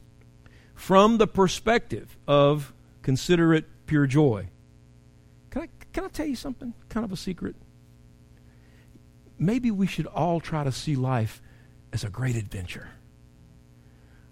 [0.76, 4.48] from the perspective of consider it pure joy.
[5.50, 6.74] Can I, can I tell you something?
[6.88, 7.56] Kind of a secret.
[9.38, 11.42] Maybe we should all try to see life
[11.92, 12.90] as a great adventure.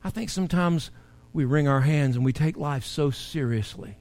[0.05, 0.91] I think sometimes
[1.33, 3.97] we wring our hands and we take life so seriously.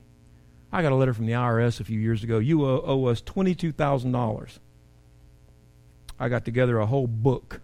[0.71, 2.39] I got a letter from the IRS a few years ago.
[2.39, 4.59] You owe us $22,000.
[6.19, 7.61] I got together a whole book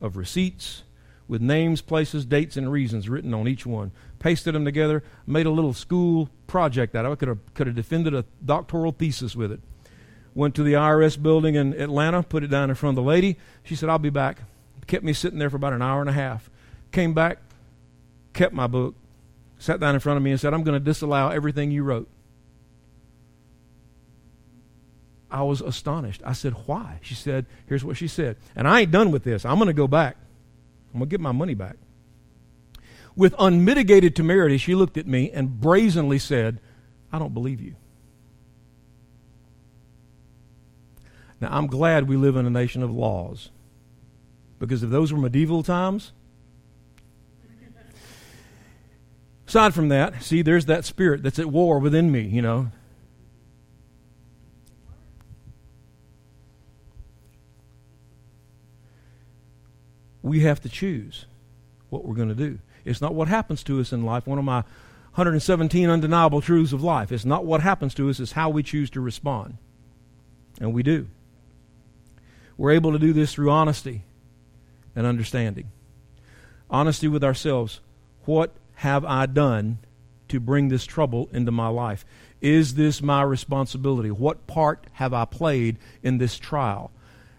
[0.00, 0.84] of receipts
[1.26, 3.90] with names, places, dates, and reasons written on each one.
[4.22, 7.18] Pasted them together, made a little school project out of it.
[7.18, 9.58] Could have, could have defended a doctoral thesis with it.
[10.32, 13.36] Went to the IRS building in Atlanta, put it down in front of the lady.
[13.64, 14.38] She said, I'll be back.
[14.86, 16.48] Kept me sitting there for about an hour and a half.
[16.92, 17.38] Came back,
[18.32, 18.94] kept my book,
[19.58, 22.08] sat down in front of me and said, I'm going to disallow everything you wrote.
[25.32, 26.22] I was astonished.
[26.24, 27.00] I said, Why?
[27.02, 28.36] She said, Here's what she said.
[28.54, 29.44] And I ain't done with this.
[29.44, 30.16] I'm going to go back.
[30.92, 31.76] I'm going to get my money back.
[33.14, 36.60] With unmitigated temerity, she looked at me and brazenly said,
[37.12, 37.76] I don't believe you.
[41.40, 43.50] Now, I'm glad we live in a nation of laws.
[44.58, 46.12] Because if those were medieval times,
[49.48, 52.70] aside from that, see, there's that spirit that's at war within me, you know.
[60.22, 61.26] We have to choose
[61.90, 62.60] what we're going to do.
[62.84, 64.26] It's not what happens to us in life.
[64.26, 64.64] One of my
[65.14, 67.12] 117 undeniable truths of life.
[67.12, 69.58] It's not what happens to us, it's how we choose to respond.
[70.60, 71.08] And we do.
[72.56, 74.02] We're able to do this through honesty
[74.96, 75.70] and understanding.
[76.70, 77.80] Honesty with ourselves.
[78.24, 79.78] What have I done
[80.28, 82.06] to bring this trouble into my life?
[82.40, 84.10] Is this my responsibility?
[84.10, 86.90] What part have I played in this trial?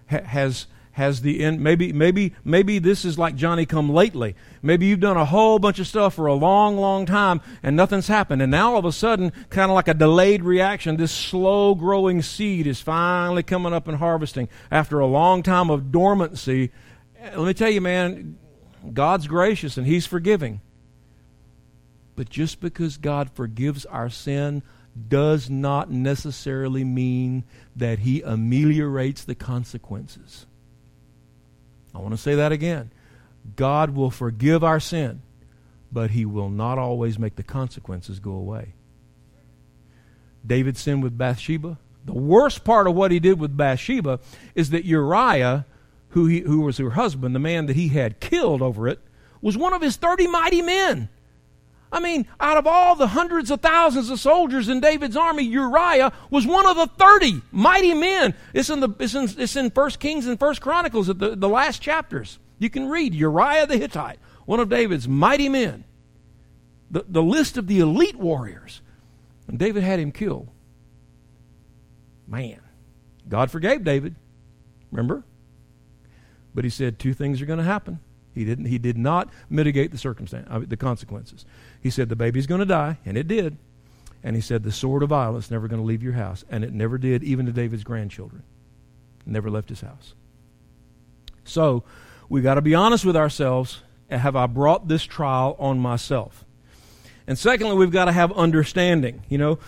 [0.08, 4.36] has has the end maybe maybe maybe this is like johnny come lately.
[4.62, 8.08] Maybe you've done a whole bunch of stuff for a long long time and nothing's
[8.08, 8.42] happened.
[8.42, 12.22] And now all of a sudden kind of like a delayed reaction this slow growing
[12.22, 16.72] seed is finally coming up and harvesting after a long time of dormancy.
[17.20, 18.38] Eh, let me tell you man
[18.94, 20.62] god's gracious and he's forgiving.
[22.16, 24.62] But just because god forgives our sin
[25.10, 30.46] does not necessarily mean that he ameliorates the consequences
[31.94, 32.92] I want to say that again.
[33.56, 35.22] God will forgive our sin,
[35.92, 38.74] but he will not always make the consequences go away.
[40.46, 41.78] David sinned with Bathsheba.
[42.06, 44.20] The worst part of what he did with Bathsheba
[44.56, 45.66] is that Uriah,
[46.10, 49.00] who, he, who was her husband, the man that he had killed over it,
[49.42, 51.10] was one of his 30 mighty men.
[51.94, 56.12] I mean, out of all the hundreds of thousands of soldiers in David's army, Uriah
[56.32, 58.34] was one of the 30 mighty men.
[58.52, 61.48] It's in, the, it's in, it's in 1 Kings and 1 Chronicles at the, the
[61.48, 62.40] last chapters.
[62.58, 65.84] You can read Uriah the Hittite, one of David's mighty men.
[66.90, 68.82] The, the list of the elite warriors.
[69.48, 70.50] And David had him killed.
[72.26, 72.60] Man,
[73.30, 74.16] God forgave David.
[74.92, 75.24] Remember?
[76.56, 78.00] But he said two things are going to happen.
[78.34, 78.66] He didn't.
[78.66, 81.46] He did not mitigate the circumstance, uh, the consequences.
[81.84, 83.58] He said the baby's going to die, and it did.
[84.24, 86.72] And he said the sword of violence never going to leave your house, and it
[86.72, 88.42] never did, even to David's grandchildren.
[89.26, 90.14] Never left his house.
[91.44, 91.84] So
[92.30, 93.82] we got to be honest with ourselves.
[94.10, 96.46] Have I brought this trial on myself?
[97.28, 99.24] And secondly, we've got to have understanding.
[99.28, 99.60] You know,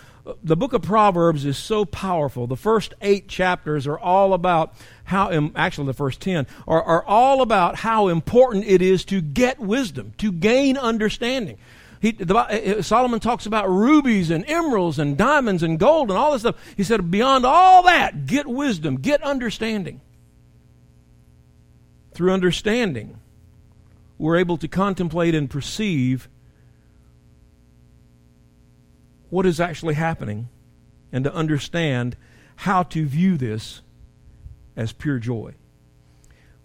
[0.42, 2.46] the book of Proverbs is so powerful.
[2.46, 4.74] The first eight chapters are all about
[5.04, 9.60] how, actually, the first ten are, are all about how important it is to get
[9.60, 11.58] wisdom, to gain understanding.
[12.00, 16.18] He, the, uh, uh, Solomon talks about rubies and emeralds and diamonds and gold and
[16.18, 16.56] all this stuff.
[16.76, 20.00] He said, beyond all that, get wisdom, get understanding.
[22.12, 23.18] Through understanding,
[24.18, 26.28] we're able to contemplate and perceive
[29.28, 30.48] what is actually happening
[31.12, 32.16] and to understand
[32.56, 33.82] how to view this
[34.76, 35.54] as pure joy.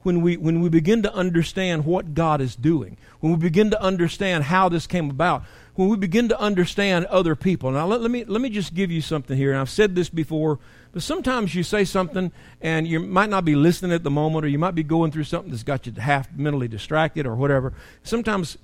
[0.03, 3.81] When we, when we begin to understand what God is doing, when we begin to
[3.81, 5.43] understand how this came about,
[5.75, 7.71] when we begin to understand other people.
[7.71, 9.51] Now, let, let, me, let me just give you something here.
[9.51, 10.59] And I've said this before,
[10.91, 14.47] but sometimes you say something and you might not be listening at the moment, or
[14.49, 17.73] you might be going through something that's got you half mentally distracted or whatever.
[18.03, 18.57] Sometimes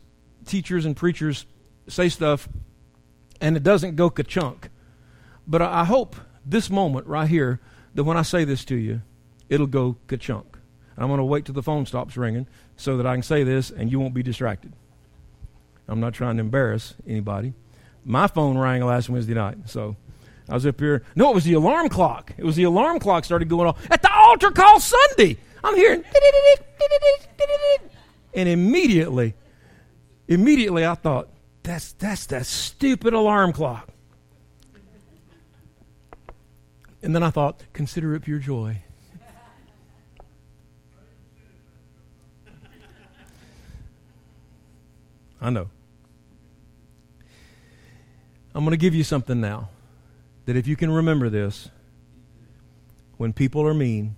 [0.45, 1.45] teachers and preachers
[1.87, 2.49] say stuff
[3.39, 4.69] and it doesn't go ka-chunk.
[5.47, 7.59] But I hope this moment right here
[7.95, 9.01] that when I say this to you,
[9.49, 9.97] it'll go
[10.97, 11.03] ka-chunk.
[11.03, 13.71] I'm going to wait till the phone stops ringing so that I can say this
[13.71, 14.73] and you won't be distracted.
[15.87, 17.53] I'm not trying to embarrass anybody.
[18.03, 19.95] My phone rang last Wednesday night, so
[20.49, 21.03] I was up here.
[21.15, 22.33] No, it was the alarm clock.
[22.37, 25.37] It was the alarm clock started going off at the altar call Sunday.
[25.63, 26.03] I'm hearing,
[28.33, 29.33] and immediately,
[30.27, 31.29] immediately I thought,
[31.63, 33.89] that's, that's that stupid alarm clock.
[37.01, 38.81] And then I thought, consider it pure joy.
[45.39, 45.69] I know.
[48.55, 49.69] I'm going to give you something now
[50.45, 51.69] that if you can remember this,
[53.17, 54.15] when people are mean,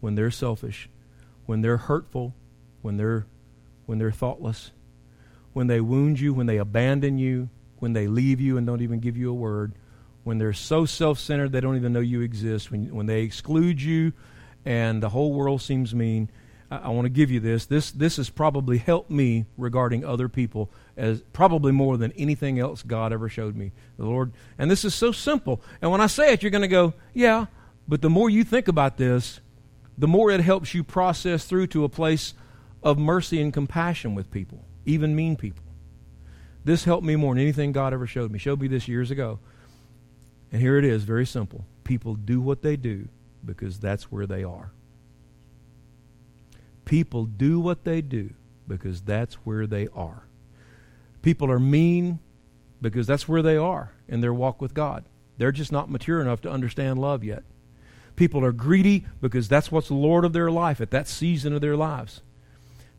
[0.00, 0.88] when they're selfish,
[1.44, 2.34] when they're hurtful,
[2.82, 3.26] when they're
[3.86, 4.72] when they're thoughtless,
[5.52, 7.48] when they wound you, when they abandon you,
[7.78, 9.74] when they leave you and don't even give you a word,
[10.24, 13.80] when they're so self centered they don't even know you exist, when, when they exclude
[13.80, 14.12] you
[14.64, 16.30] and the whole world seems mean,
[16.70, 17.66] I, want to give you this.
[17.66, 22.82] This this has probably helped me regarding other people as probably more than anything else
[22.82, 23.72] God ever showed me.
[23.98, 25.62] The Lord, and this is so simple.
[25.80, 27.46] And when I say it, you're going to go, yeah.
[27.86, 29.40] But the more you think about this,
[29.96, 32.34] the more it helps you process through to a place
[32.82, 35.64] of mercy and compassion with people, even mean people.
[36.64, 38.40] This helped me more than anything God ever showed me.
[38.40, 39.38] Showed me this years ago.
[40.50, 41.64] And here it is, very simple.
[41.84, 43.08] People do what they do
[43.44, 44.72] because that's where they are.
[46.86, 48.30] People do what they do
[48.66, 50.22] because that's where they are.
[51.20, 52.20] People are mean
[52.80, 55.04] because that's where they are in their walk with God.
[55.36, 57.42] They're just not mature enough to understand love yet.
[58.14, 61.60] People are greedy because that's what's the Lord of their life at that season of
[61.60, 62.22] their lives.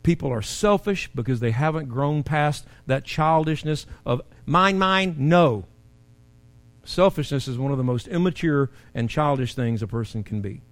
[0.02, 5.64] People are selfish because they haven't grown past that childishness of mine, mine, no.
[6.84, 10.62] Selfishness is one of the most immature and childish things a person can be.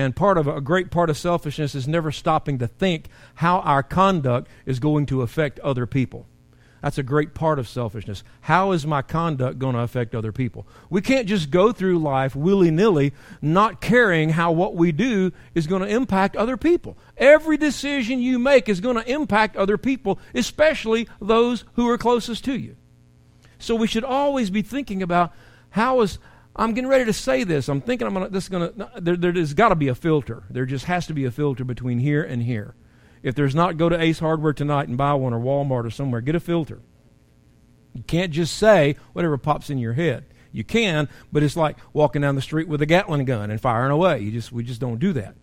[0.00, 3.82] And part of a great part of selfishness is never stopping to think how our
[3.82, 6.26] conduct is going to affect other people.
[6.80, 8.24] That's a great part of selfishness.
[8.40, 10.66] How is my conduct going to affect other people?
[10.88, 15.66] We can't just go through life willy nilly, not caring how what we do is
[15.66, 16.96] going to impact other people.
[17.18, 22.42] Every decision you make is going to impact other people, especially those who are closest
[22.46, 22.76] to you.
[23.58, 25.34] So we should always be thinking about
[25.68, 26.18] how is
[26.56, 27.68] I'm getting ready to say this.
[27.68, 30.44] I'm thinking I'm gonna, this is to, there, there's got to be a filter.
[30.50, 32.74] There just has to be a filter between here and here.
[33.22, 36.20] If there's not, go to Ace Hardware tonight and buy one or Walmart or somewhere.
[36.20, 36.80] Get a filter.
[37.92, 40.26] You can't just say whatever pops in your head.
[40.52, 43.92] You can, but it's like walking down the street with a Gatling gun and firing
[43.92, 44.20] away.
[44.20, 45.36] You just, we just don't do that.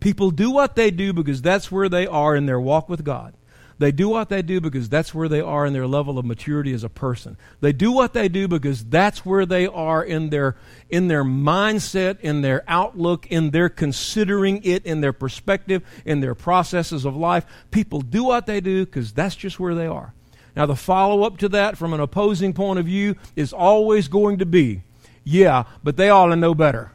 [0.00, 3.34] People do what they do because that's where they are in their walk with God.
[3.78, 6.72] They do what they do because that's where they are in their level of maturity
[6.72, 7.36] as a person.
[7.60, 10.56] They do what they do because that's where they are in their
[10.88, 16.34] in their mindset, in their outlook, in their considering it, in their perspective, in their
[16.34, 17.46] processes of life.
[17.70, 20.12] People do what they do because that's just where they are.
[20.56, 24.38] Now the follow up to that from an opposing point of view is always going
[24.38, 24.82] to be,
[25.22, 26.90] yeah, but they ought to know better.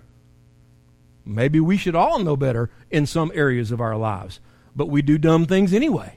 [1.26, 4.42] Maybe we should all know better in some areas of our lives,
[4.76, 6.16] but we do dumb things anyway.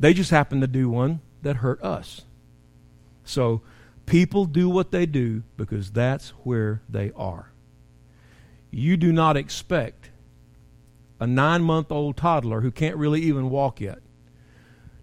[0.00, 2.22] They just happen to do one that hurt us.
[3.22, 3.60] So
[4.06, 7.52] people do what they do because that's where they are.
[8.70, 10.10] You do not expect
[11.20, 13.98] a nine month old toddler who can't really even walk yet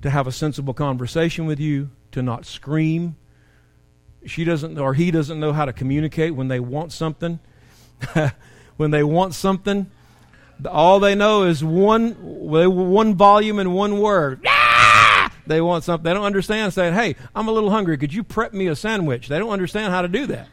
[0.02, 3.16] to have a sensible conversation with you, to not scream.
[4.26, 7.40] She doesn't, or he doesn't know how to communicate when they want something.
[8.78, 9.92] when they want something,
[10.66, 14.42] all they know is one, one volume and one word.
[15.48, 16.04] They want something.
[16.04, 17.98] They don't understand saying, hey, I'm a little hungry.
[17.98, 19.28] Could you prep me a sandwich?
[19.28, 20.48] They don't understand how to do that.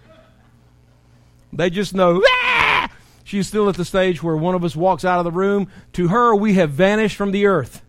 [1.52, 2.90] They just know, ah!
[3.22, 5.68] she's still at the stage where one of us walks out of the room.
[5.94, 7.82] To her, we have vanished from the earth.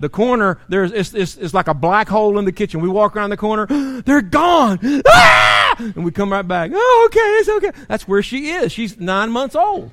[0.00, 2.80] The corner, there's, it's, it's, it's like a black hole in the kitchen.
[2.80, 3.66] We walk around the corner,
[4.04, 5.02] they're gone.
[5.06, 5.52] Ah!
[5.78, 6.70] And we come right back.
[6.74, 7.84] Oh, okay, it's okay.
[7.88, 8.72] That's where she is.
[8.72, 9.90] She's nine months old.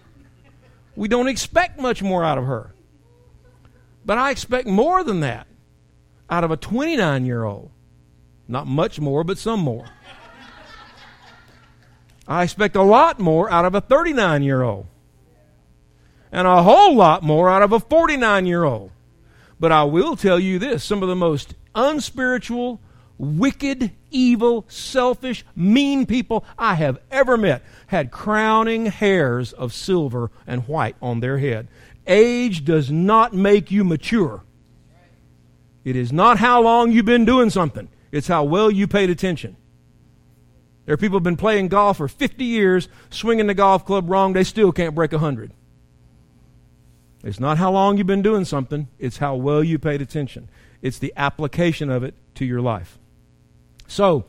[0.97, 2.74] We don't expect much more out of her.
[4.05, 5.47] But I expect more than that
[6.30, 7.71] out of a 29 year old.
[8.47, 9.86] Not much more, but some more.
[12.27, 14.86] I expect a lot more out of a 39 year old.
[16.32, 18.91] And a whole lot more out of a 49 year old.
[19.59, 22.80] But I will tell you this some of the most unspiritual,
[23.17, 30.67] wicked, evil, selfish, mean people I have ever met had crowning hairs of silver and
[30.67, 31.67] white on their head.
[32.07, 34.43] Age does not make you mature.
[35.84, 39.55] It is not how long you've been doing something, it's how well you paid attention.
[40.86, 44.09] There are people who have been playing golf for 50 years, swinging the golf club
[44.09, 45.53] wrong, they still can't break 100.
[47.23, 50.49] It's not how long you've been doing something, it's how well you paid attention.
[50.82, 52.97] It's the application of it to your life.
[53.88, 54.25] So,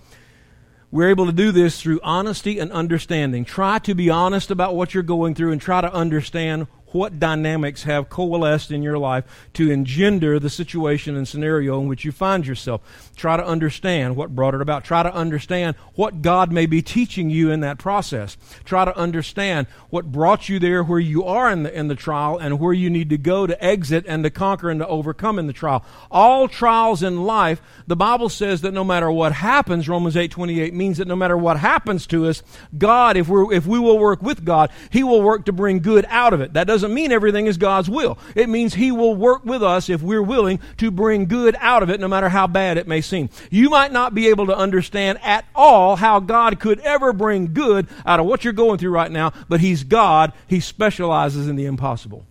[0.90, 3.44] we're able to do this through honesty and understanding.
[3.44, 7.84] Try to be honest about what you're going through and try to understand what dynamics
[7.84, 9.24] have coalesced in your life
[9.55, 13.11] to engender the situation and scenario in which you find yourself.
[13.16, 14.84] Try to understand what brought it about.
[14.84, 18.36] Try to understand what God may be teaching you in that process.
[18.64, 22.38] Try to understand what brought you there where you are in the, in the trial
[22.38, 25.47] and where you need to go to exit and to conquer and to overcome in
[25.47, 25.84] the trial.
[26.11, 30.72] All trials in life, the Bible says that no matter what happens, Romans 8 28
[30.72, 32.43] means that no matter what happens to us,
[32.76, 36.07] God, if, we're, if we will work with God, He will work to bring good
[36.09, 36.55] out of it.
[36.55, 38.18] That doesn't doesn't mean everything is God's will.
[38.35, 41.91] It means He will work with us if we're willing to bring good out of
[41.91, 43.28] it, no matter how bad it may seem.
[43.51, 47.87] You might not be able to understand at all how God could ever bring good
[48.07, 50.33] out of what you're going through right now, but He's God.
[50.47, 52.24] He specializes in the impossible.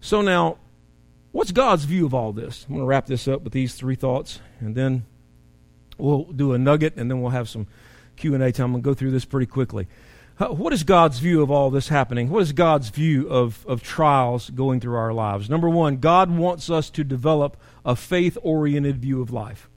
[0.00, 0.58] So now,
[1.32, 2.64] what's God's view of all this?
[2.68, 5.04] I'm going to wrap this up with these three thoughts, and then
[5.98, 7.66] we'll do a nugget, and then we'll have some
[8.16, 8.66] Q&A time.
[8.66, 9.86] I'm going to go through this pretty quickly.
[10.38, 12.28] What is God's view of all this happening?
[12.28, 15.48] What is God's view of, of trials going through our lives?
[15.48, 17.56] Number one, God wants us to develop
[17.86, 19.70] a faith oriented view of life.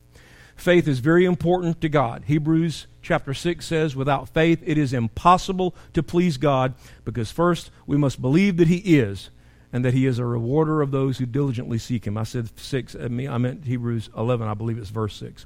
[0.57, 2.23] Faith is very important to God.
[2.25, 6.73] Hebrews chapter 6 says, Without faith, it is impossible to please God
[7.05, 9.29] because first we must believe that He is
[9.71, 12.17] and that He is a rewarder of those who diligently seek Him.
[12.17, 15.45] I said 6, I meant Hebrews 11, I believe it's verse 6.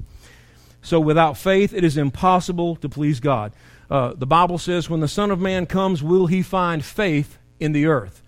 [0.81, 3.53] So without faith, it is impossible to please God.
[3.89, 7.71] Uh, the Bible says, when the Son of Man comes, will he find faith in
[7.71, 8.21] the earth?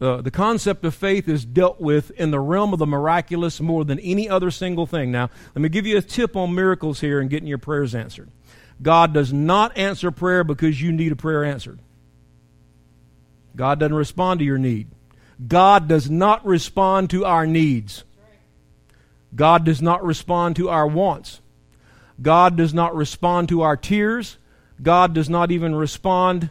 [0.00, 3.84] Uh, the concept of faith is dealt with in the realm of the miraculous more
[3.84, 5.10] than any other single thing.
[5.10, 8.30] Now, let me give you a tip on miracles here and getting your prayers answered.
[8.82, 11.78] God does not answer prayer because you need a prayer answered.
[13.56, 14.88] God doesn't respond to your need.
[15.46, 18.04] God does not respond to our needs.
[19.34, 21.40] God does not respond to our wants.
[22.20, 24.36] God does not respond to our tears.
[24.82, 26.50] God does not even respond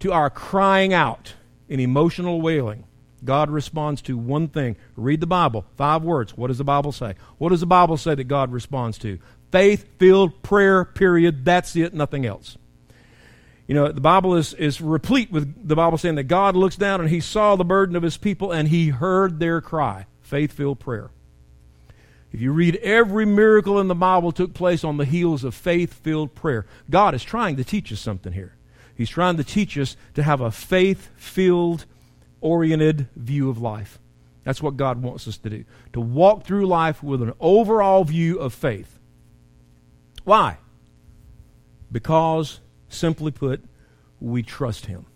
[0.00, 1.34] to our crying out
[1.68, 2.84] in emotional wailing.
[3.24, 4.76] God responds to one thing.
[4.94, 5.64] Read the Bible.
[5.76, 6.36] Five words.
[6.36, 7.14] What does the Bible say?
[7.38, 9.18] What does the Bible say that God responds to?
[9.50, 11.44] Faith filled prayer, period.
[11.44, 12.56] That's it, nothing else.
[13.66, 17.00] You know, the Bible is, is replete with the Bible saying that God looks down
[17.00, 20.06] and he saw the burden of his people and he heard their cry.
[20.20, 21.10] Faith filled prayer.
[22.32, 26.34] If you read every miracle in the Bible took place on the heels of faith-filled
[26.34, 26.66] prayer.
[26.90, 28.54] God is trying to teach us something here.
[28.94, 31.86] He's trying to teach us to have a faith-filled
[32.40, 33.98] oriented view of life.
[34.44, 35.64] That's what God wants us to do.
[35.92, 38.98] To walk through life with an overall view of faith.
[40.24, 40.58] Why?
[41.90, 43.64] Because, simply put,
[44.20, 45.06] we trust Him.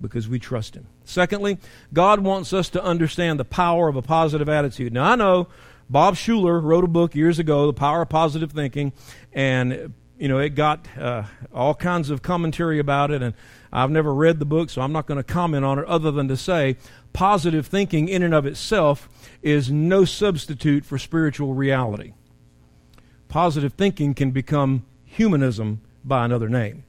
[0.00, 0.86] Because we trust Him.
[1.10, 1.58] Secondly,
[1.92, 4.92] God wants us to understand the power of a positive attitude.
[4.92, 5.48] Now, I know
[5.90, 8.92] Bob Schuller wrote a book years ago, The Power of Positive Thinking,
[9.32, 13.22] and you know it got uh, all kinds of commentary about it.
[13.22, 13.34] And
[13.72, 16.28] I've never read the book, so I'm not going to comment on it, other than
[16.28, 16.76] to say
[17.12, 19.08] positive thinking in and of itself
[19.42, 22.12] is no substitute for spiritual reality.
[23.28, 26.84] Positive thinking can become humanism by another name.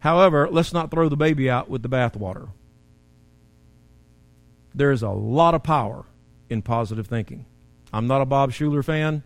[0.00, 2.48] However, let's not throw the baby out with the bathwater.
[4.74, 6.04] There is a lot of power
[6.48, 7.46] in positive thinking.
[7.92, 9.22] I'm not a Bob Schuller fan,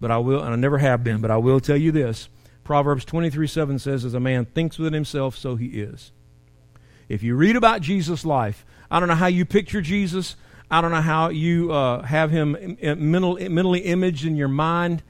[0.00, 2.28] but I will, and I never have been, but I will tell you this.
[2.64, 6.10] Proverbs 23 7 says, As a man thinks within himself, so he is.
[7.08, 10.34] If you read about Jesus' life, I don't know how you picture Jesus.
[10.68, 15.04] I don't know how you uh, have him mental, mentally imaged in your mind.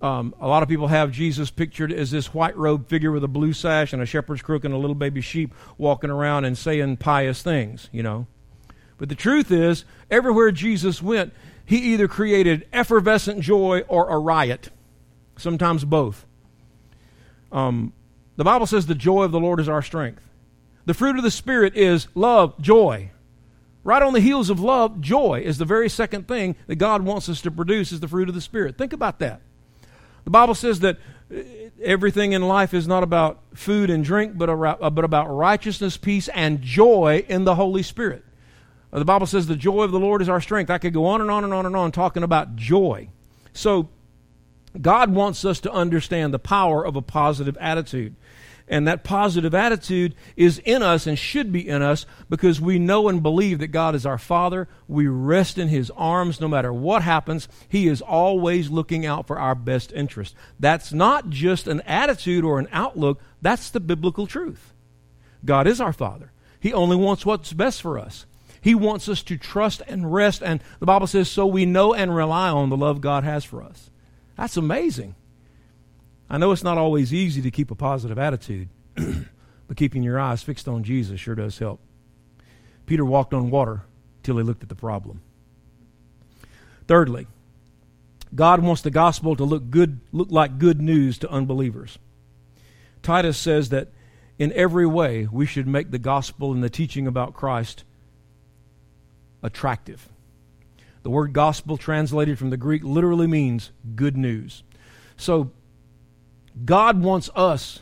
[0.00, 3.28] Um, a lot of people have Jesus pictured as this white robed figure with a
[3.28, 6.98] blue sash and a shepherd's crook and a little baby sheep walking around and saying
[6.98, 8.26] pious things, you know.
[8.98, 11.32] But the truth is, everywhere Jesus went,
[11.64, 14.70] he either created effervescent joy or a riot,
[15.36, 16.24] sometimes both.
[17.52, 17.92] Um,
[18.36, 20.22] the Bible says the joy of the Lord is our strength.
[20.84, 23.10] The fruit of the Spirit is love, joy.
[23.82, 27.28] Right on the heels of love, joy is the very second thing that God wants
[27.28, 28.78] us to produce is the fruit of the Spirit.
[28.78, 29.40] Think about that.
[30.24, 30.98] The Bible says that
[31.32, 31.40] uh,
[31.82, 34.46] everything in life is not about food and drink, but,
[34.90, 38.24] but about righteousness, peace, and joy in the Holy Spirit.
[38.96, 40.70] The Bible says the joy of the Lord is our strength.
[40.70, 43.10] I could go on and on and on and on talking about joy.
[43.52, 43.90] So,
[44.80, 48.16] God wants us to understand the power of a positive attitude.
[48.68, 53.08] And that positive attitude is in us and should be in us because we know
[53.08, 54.66] and believe that God is our Father.
[54.88, 57.48] We rest in His arms no matter what happens.
[57.68, 60.34] He is always looking out for our best interest.
[60.58, 64.72] That's not just an attitude or an outlook, that's the biblical truth.
[65.44, 66.32] God is our Father.
[66.58, 68.26] He only wants what's best for us.
[68.66, 72.12] He wants us to trust and rest, and the Bible says, so we know and
[72.12, 73.90] rely on the love God has for us.
[74.36, 75.14] That's amazing.
[76.28, 80.42] I know it's not always easy to keep a positive attitude, but keeping your eyes
[80.42, 81.78] fixed on Jesus sure does help.
[82.86, 83.82] Peter walked on water
[84.24, 85.20] till he looked at the problem.
[86.88, 87.28] Thirdly,
[88.34, 92.00] God wants the gospel to look good look like good news to unbelievers.
[93.04, 93.92] Titus says that
[94.40, 97.84] in every way we should make the gospel and the teaching about Christ
[99.42, 100.08] attractive.
[101.02, 104.64] The word gospel, translated from the Greek, literally means good news.
[105.16, 105.50] So,
[106.64, 107.80] God wants us.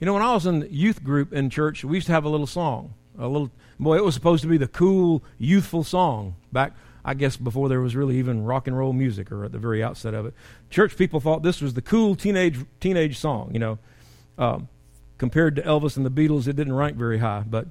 [0.00, 2.24] You know, when I was in the youth group in church, we used to have
[2.24, 2.94] a little song.
[3.18, 6.72] A little, boy, it was supposed to be the cool, youthful song back,
[7.04, 9.82] I guess, before there was really even rock and roll music or at the very
[9.82, 10.34] outset of it.
[10.70, 13.78] Church people thought this was the cool teenage teenage song, you know.
[14.38, 14.68] Um,
[15.18, 17.66] compared to Elvis and the Beatles, it didn't rank very high, but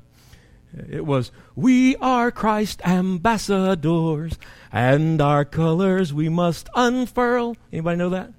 [0.89, 4.37] It was, We are Christ ambassadors,
[4.71, 7.55] and our colors we must unfurl.
[7.71, 8.33] Anybody know that?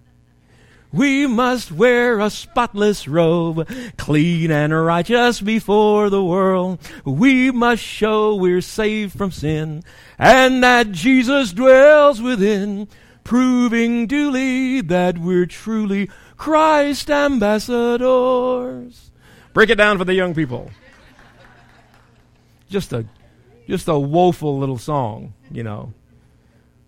[0.93, 6.81] We must wear a spotless robe, clean and righteous before the world.
[7.05, 9.85] We must show we're saved from sin,
[10.19, 12.89] and that Jesus dwells within,
[13.23, 19.13] proving duly that we're truly Christ ambassadors.
[19.53, 20.71] Break it down for the young people.
[22.71, 23.05] Just a
[23.69, 25.93] just a woeful little song, you know.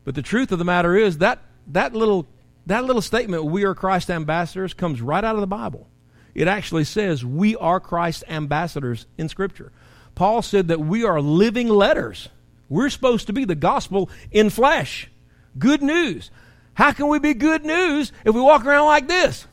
[0.05, 2.27] But the truth of the matter is that that little
[2.67, 5.89] that little statement, we are Christ ambassadors, comes right out of the Bible.
[6.35, 9.73] It actually says we are Christ ambassadors in Scripture.
[10.15, 12.29] Paul said that we are living letters.
[12.69, 15.11] We're supposed to be the gospel in flesh.
[15.59, 16.31] Good news.
[16.75, 19.47] How can we be good news if we walk around like this?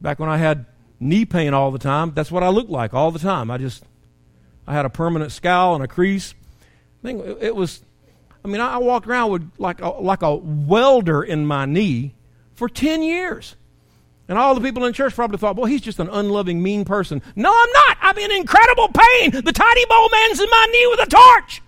[0.00, 0.66] Back when I had
[0.98, 3.50] knee pain all the time, that's what I looked like all the time.
[3.50, 3.84] I just,
[4.66, 6.34] I had a permanent scowl and a crease.
[7.02, 7.82] I think it was
[8.46, 12.14] I mean, I walked around with like a, like a welder in my knee
[12.54, 13.56] for 10 years.
[14.28, 17.22] And all the people in church probably thought, well, he's just an unloving, mean person.
[17.34, 17.98] No, I'm not.
[18.02, 19.32] I'm in incredible pain.
[19.32, 21.62] The tiny bowl man's in my knee with a torch.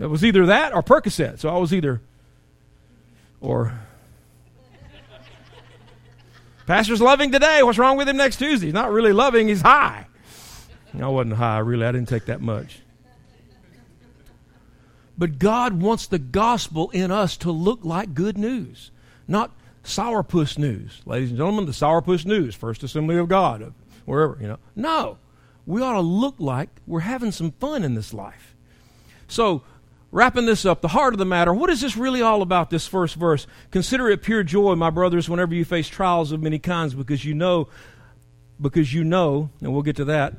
[0.00, 1.38] It was either that or Percocet.
[1.38, 2.02] So I was either,
[3.40, 3.72] or.
[6.66, 7.62] Pastor's loving today.
[7.62, 8.66] What's wrong with him next Tuesday?
[8.66, 10.06] He's not really loving, he's high.
[10.98, 11.84] I wasn't high, really.
[11.86, 12.80] I didn't take that much.
[15.18, 18.90] But God wants the gospel in us to look like good news,
[19.28, 19.52] not
[19.84, 21.02] sourpuss news.
[21.04, 23.74] Ladies and gentlemen, the sourpuss news, First Assembly of God,
[24.06, 24.58] wherever, you know.
[24.74, 25.18] No.
[25.66, 28.54] We ought to look like we're having some fun in this life.
[29.28, 29.62] So,
[30.14, 32.86] wrapping this up, the heart of the matter, what is this really all about, this
[32.86, 33.48] first verse?
[33.72, 37.34] Consider it pure joy, my brothers, whenever you face trials of many kinds, because you
[37.34, 37.68] know,
[38.60, 40.34] because you know, and we'll get to that.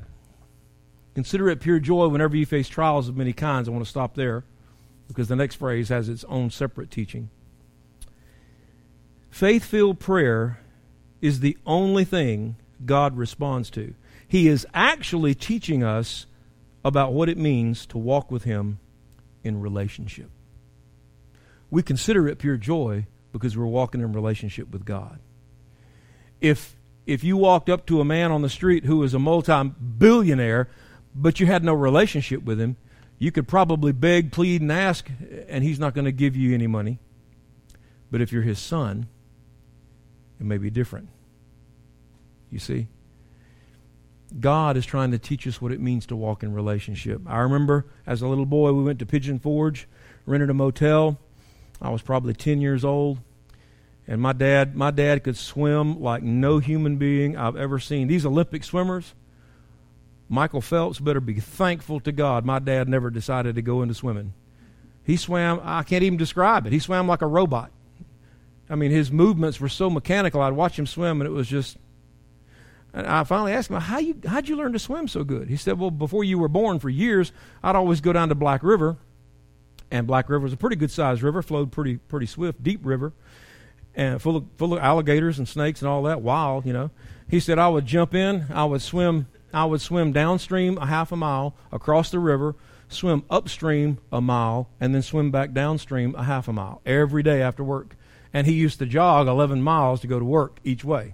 [1.13, 3.67] Consider it pure joy whenever you face trials of many kinds.
[3.67, 4.45] I want to stop there
[5.09, 7.30] because the next phrase has its own separate teaching.
[9.30, 10.59] Faith filled prayer
[11.21, 12.55] is the only thing
[12.86, 13.93] God responds to.
[14.26, 16.28] He is actually teaching us
[16.86, 18.80] about what it means to walk with Him
[19.46, 20.30] in relationship.
[21.70, 25.20] We consider it pure joy because we're walking in relationship with God.
[26.41, 26.76] If
[27.06, 30.70] if you walked up to a man on the street who was a multi-billionaire,
[31.14, 32.78] but you had no relationship with him,
[33.20, 35.10] you could probably beg, plead, and ask,
[35.48, 37.00] and he's not going to give you any money.
[38.12, 39.08] But if you're his son,
[40.39, 41.10] it may be different.
[42.50, 42.88] You see?
[44.39, 47.21] God is trying to teach us what it means to walk in relationship.
[47.28, 49.88] I remember as a little boy, we went to Pigeon Forge,
[50.26, 51.17] rented a motel.
[51.82, 53.19] I was probably 10 years old.
[54.07, 58.07] And my dad, my dad could swim like no human being I've ever seen.
[58.07, 59.13] These Olympic swimmers,
[60.30, 64.34] Michael Phelps better be thankful to God my dad never decided to go into swimming.
[65.03, 66.73] He swam, I can't even describe it.
[66.73, 67.71] He swam like a robot.
[68.69, 70.41] I mean, his movements were so mechanical.
[70.41, 71.78] I'd watch him swim, and it was just.
[72.96, 75.50] And I finally asked him, How you, how'd you learn to swim so good?
[75.50, 78.64] He said, Well, before you were born, for years, I'd always go down to Black
[78.64, 78.96] River.
[79.91, 83.12] And Black River was a pretty good sized river, flowed pretty, pretty swift, deep river,
[83.93, 86.89] and full of, full of alligators and snakes and all that, wild, you know.
[87.30, 91.12] He said, I would jump in, I would swim I would swim downstream a half
[91.12, 92.56] a mile across the river,
[92.89, 97.41] swim upstream a mile, and then swim back downstream a half a mile every day
[97.41, 97.96] after work.
[98.34, 101.14] And he used to jog 11 miles to go to work each way.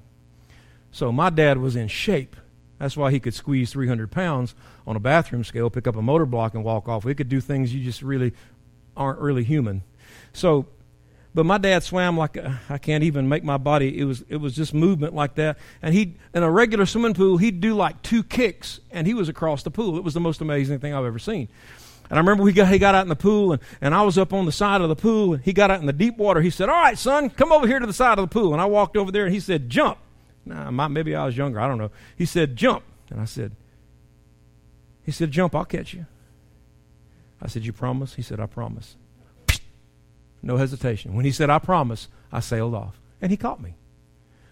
[0.92, 2.36] So my dad was in shape.
[2.80, 4.56] That's why he could squeeze 300 pounds
[4.88, 7.04] on a bathroom scale, pick up a motor block, and walk off.
[7.04, 8.34] He could do things you just really
[8.98, 9.84] aren't really human.
[10.34, 10.68] So
[11.34, 13.98] but my dad swam like a, I can't even make my body.
[13.98, 15.58] It was it was just movement like that.
[15.82, 19.30] And he in a regular swimming pool, he'd do like two kicks, and he was
[19.30, 19.98] across the pool.
[19.98, 21.48] It was the most amazing thing I've ever seen.
[22.10, 24.18] And I remember we got, he got out in the pool, and, and I was
[24.18, 26.42] up on the side of the pool, and he got out in the deep water.
[26.42, 28.52] He said, All right, son, come over here to the side of the pool.
[28.52, 29.98] And I walked over there, and he said, Jump.
[30.46, 31.60] Nah, my, maybe I was younger.
[31.60, 31.92] I don't know.
[32.16, 32.84] He said, Jump.
[33.10, 33.56] And I said,
[35.04, 36.06] He said, Jump, I'll catch you.
[37.42, 38.16] I said, You promise?
[38.16, 38.96] He said, I promise.
[40.42, 41.14] No hesitation.
[41.14, 43.00] When he said, I promise, I sailed off.
[43.22, 43.76] And he caught me.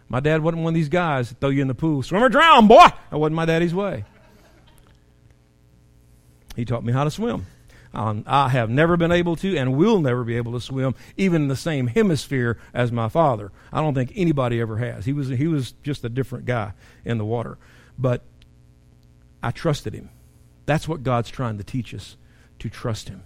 [0.08, 2.02] My dad wasn't one of these guys that throw you in the pool.
[2.04, 2.88] Swim or drown, boy!
[3.10, 4.06] That wasn't my daddy's way.
[6.56, 7.46] He taught me how to swim.
[7.94, 11.44] Um, I have never been able to and will never be able to swim even
[11.44, 13.52] in the same hemisphere as my father.
[13.74, 15.06] I don't think anybody ever has.
[15.06, 16.74] He was, he was just a different guy
[17.04, 17.58] in the water.
[17.98, 18.24] But
[19.42, 20.10] I trusted him.
[20.66, 22.16] That's what God's trying to teach us
[22.60, 23.24] to trust him.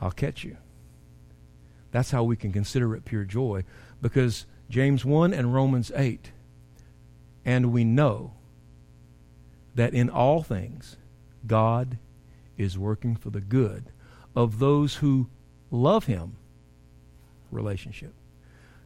[0.00, 0.58] I'll catch you.
[1.92, 3.64] That's how we can consider it pure joy
[4.02, 6.30] because James 1 and Romans 8.
[7.44, 8.34] And we know
[9.74, 10.96] that in all things
[11.46, 11.98] God
[12.56, 13.86] is working for the good
[14.36, 15.28] of those who
[15.70, 16.36] love Him,
[17.50, 18.14] relationship,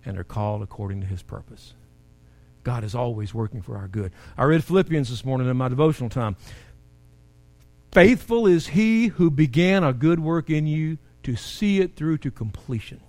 [0.04, 1.74] and are called according to His purpose.
[2.64, 4.12] God is always working for our good.
[4.36, 6.36] I read Philippians this morning in my devotional time.
[7.92, 12.30] Faithful is He who began a good work in you to see it through to
[12.30, 13.00] completion.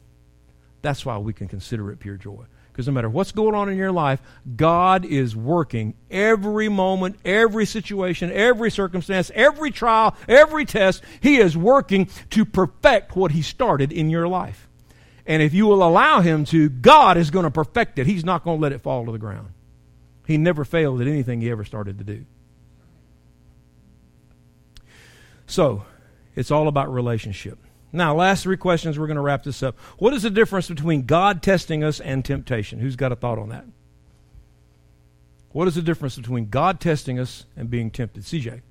[0.82, 2.46] That's why we can consider it pure joy.
[2.72, 4.22] Because no matter what's going on in your life,
[4.56, 11.04] God is working every moment, every situation, every circumstance, every trial, every test.
[11.20, 14.70] He is working to perfect what He started in your life.
[15.26, 18.08] And if you will allow Him to, God is going to perfect it.
[18.08, 19.50] He's not going to let it fall to the ground.
[20.26, 22.26] He never failed at anything He ever started to do.
[25.48, 25.84] So,
[26.36, 27.60] it's all about relationship.
[27.92, 29.78] Now, last three questions, we're going to wrap this up.
[29.98, 32.80] What is the difference between God testing us and temptation?
[32.80, 33.66] Who's got a thought on that?
[35.52, 38.24] What is the difference between God testing us and being tempted?
[38.24, 38.62] CJ.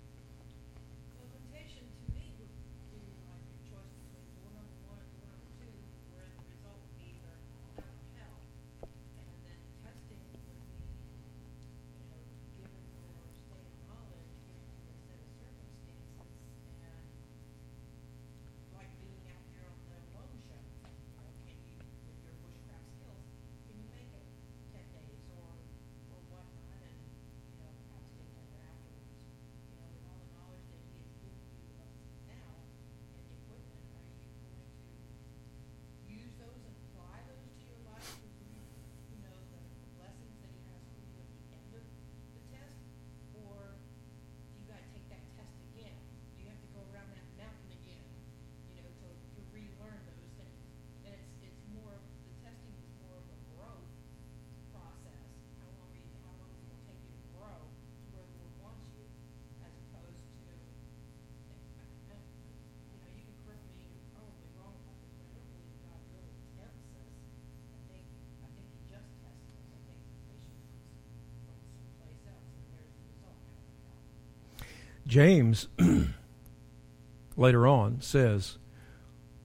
[75.09, 75.69] James,
[77.37, 78.59] later on, says,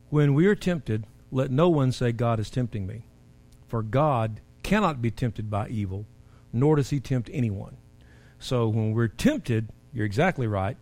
[0.09, 3.03] When we are tempted, let no one say, God is tempting me.
[3.69, 6.05] For God cannot be tempted by evil,
[6.51, 7.77] nor does he tempt anyone.
[8.39, 10.75] So when we're tempted, you're exactly right,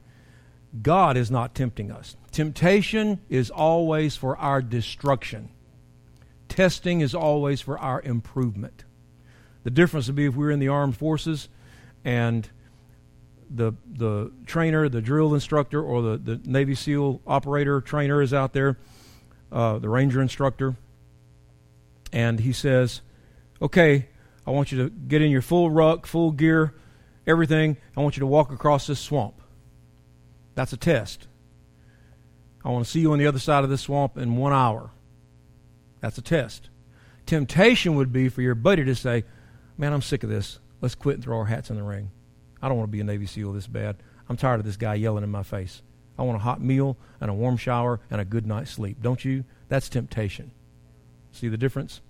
[0.81, 2.17] God is not tempting us.
[2.31, 5.49] Temptation is always for our destruction.
[6.49, 8.83] Testing is always for our improvement.
[9.63, 11.49] The difference would be if we were in the armed forces
[12.03, 12.49] and
[13.53, 18.53] the the trainer, the drill instructor, or the, the Navy SEAL operator trainer is out
[18.53, 18.77] there,
[19.51, 20.75] uh, the ranger instructor,
[22.13, 23.01] and he says,
[23.61, 24.07] "Okay,
[24.47, 26.73] I want you to get in your full ruck, full gear,
[27.27, 27.77] everything.
[27.95, 29.41] I want you to walk across this swamp.
[30.55, 31.27] That's a test.
[32.63, 34.91] I want to see you on the other side of this swamp in one hour.
[35.99, 36.69] That's a test.
[37.25, 39.25] Temptation would be for your buddy to say,
[39.77, 40.59] "Man, I'm sick of this.
[40.79, 42.11] Let's quit and throw our hats in the ring."
[42.61, 43.97] I don't want to be a Navy SEAL this bad.
[44.29, 45.81] I'm tired of this guy yelling in my face.
[46.17, 49.01] I want a hot meal and a warm shower and a good night's sleep.
[49.01, 49.43] Don't you?
[49.69, 50.51] That's temptation.
[51.31, 52.01] See the difference?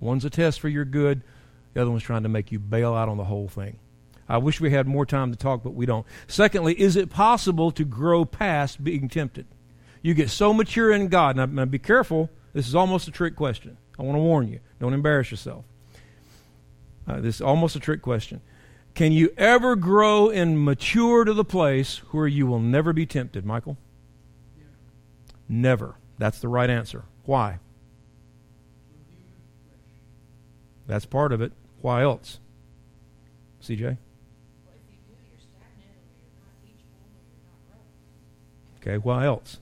[0.00, 1.22] One's a test for your good,
[1.74, 3.78] the other one's trying to make you bail out on the whole thing.
[4.28, 6.06] I wish we had more time to talk, but we don't.
[6.26, 9.46] Secondly, is it possible to grow past being tempted?
[10.00, 11.36] You get so mature in God.
[11.36, 12.30] Now, now be careful.
[12.52, 13.76] This is almost a trick question.
[13.98, 14.60] I want to warn you.
[14.80, 15.64] Don't embarrass yourself.
[17.06, 18.40] Uh, this is almost a trick question.
[18.94, 23.46] Can you ever grow and mature to the place where you will never be tempted,
[23.46, 23.78] Michael?
[24.56, 24.64] Yeah.
[25.48, 25.94] Never.
[26.18, 27.04] That's the right answer.
[27.24, 27.58] Why?
[30.86, 31.52] That's part of it.
[31.80, 32.38] Why else?
[33.62, 33.96] CJ?
[38.80, 39.60] Okay, why else?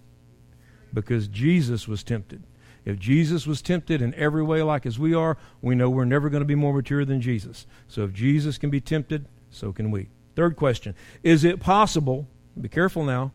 [0.92, 2.42] Because Jesus was tempted.
[2.84, 6.30] If Jesus was tempted in every way like as we are, we know we're never
[6.30, 7.66] going to be more mature than Jesus.
[7.88, 10.08] So if Jesus can be tempted, so can we.
[10.34, 12.26] Third question Is it possible,
[12.58, 13.32] be careful now,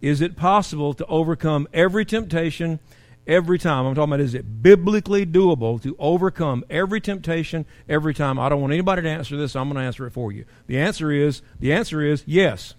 [0.00, 2.80] is it possible to overcome every temptation
[3.26, 3.84] every time?
[3.86, 8.38] I'm talking about is it biblically doable to overcome every temptation every time?
[8.38, 10.44] I don't want anybody to answer this, so I'm going to answer it for you.
[10.66, 12.74] The answer is the answer is yes.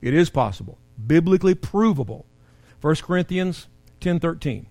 [0.00, 0.78] It is possible.
[1.04, 2.26] Biblically provable.
[2.80, 3.68] 1 Corinthians
[4.00, 4.66] 10:13.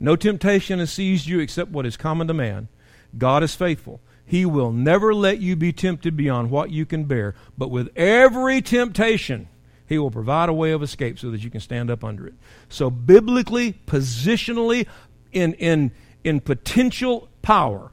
[0.00, 2.68] No temptation has seized you except what is common to man.
[3.16, 4.00] God is faithful.
[4.24, 8.60] He will never let you be tempted beyond what you can bear, but with every
[8.60, 9.48] temptation,
[9.86, 12.34] He will provide a way of escape so that you can stand up under it.
[12.68, 14.86] So, biblically, positionally,
[15.32, 15.92] in, in,
[16.24, 17.90] in potential power,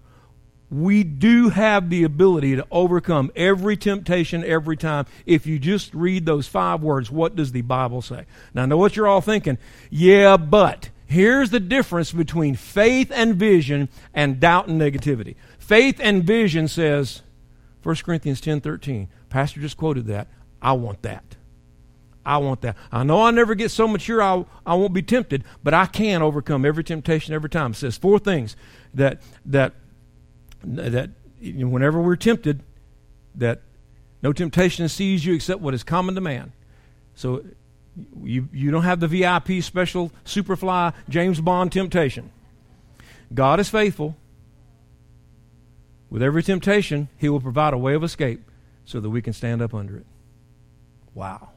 [0.69, 6.25] we do have the ability to overcome every temptation every time if you just read
[6.25, 7.09] those five words.
[7.09, 8.25] What does the Bible say?
[8.53, 9.57] Now, I know what you're all thinking.
[9.89, 15.35] Yeah, but here's the difference between faith and vision and doubt and negativity.
[15.57, 17.21] Faith and vision says,
[17.83, 19.07] 1 Corinthians 10 13.
[19.29, 20.27] Pastor just quoted that.
[20.61, 21.35] I want that.
[22.25, 22.75] I want that.
[22.91, 26.23] I know I'll never get so mature I, I won't be tempted, but I can
[26.23, 27.71] overcome every temptation every time.
[27.71, 28.55] It says four things
[28.93, 29.73] that that
[30.63, 32.63] that whenever we're tempted,
[33.35, 33.61] that
[34.23, 36.51] no temptation sees you except what is common to man.
[37.13, 37.43] So
[38.23, 42.31] you you don't have the VIP special superfly James Bond temptation.
[43.33, 44.15] God is faithful.
[46.09, 48.41] With every temptation, he will provide a way of escape
[48.85, 50.05] so that we can stand up under it.
[51.13, 51.49] Wow.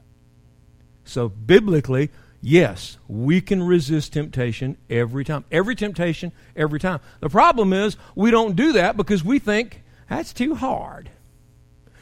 [1.03, 2.09] So, biblically,
[2.41, 5.45] yes, we can resist temptation every time.
[5.51, 6.99] Every temptation, every time.
[7.19, 11.09] The problem is we don't do that because we think that's too hard.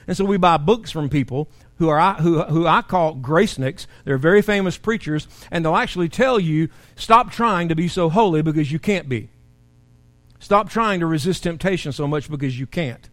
[0.07, 3.85] And so we buy books from people who are who, who I call gracenicks.
[4.03, 8.41] They're very famous preachers, and they'll actually tell you, stop trying to be so holy
[8.41, 9.29] because you can't be.
[10.39, 13.09] Stop trying to resist temptation so much because you can't.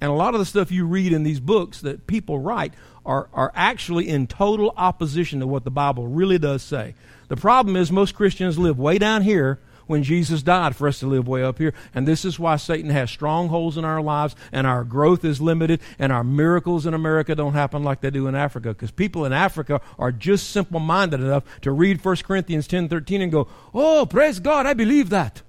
[0.00, 2.74] And a lot of the stuff you read in these books that people write
[3.04, 6.94] are, are actually in total opposition to what the Bible really does say.
[7.28, 11.06] The problem is most Christians live way down here when Jesus died for us to
[11.06, 11.74] live way up here.
[11.94, 15.80] And this is why Satan has strongholds in our lives and our growth is limited
[15.98, 18.68] and our miracles in America don't happen like they do in Africa.
[18.68, 23.22] Because people in Africa are just simple minded enough to read 1 Corinthians ten thirteen
[23.22, 25.42] and go, Oh, praise God, I believe that.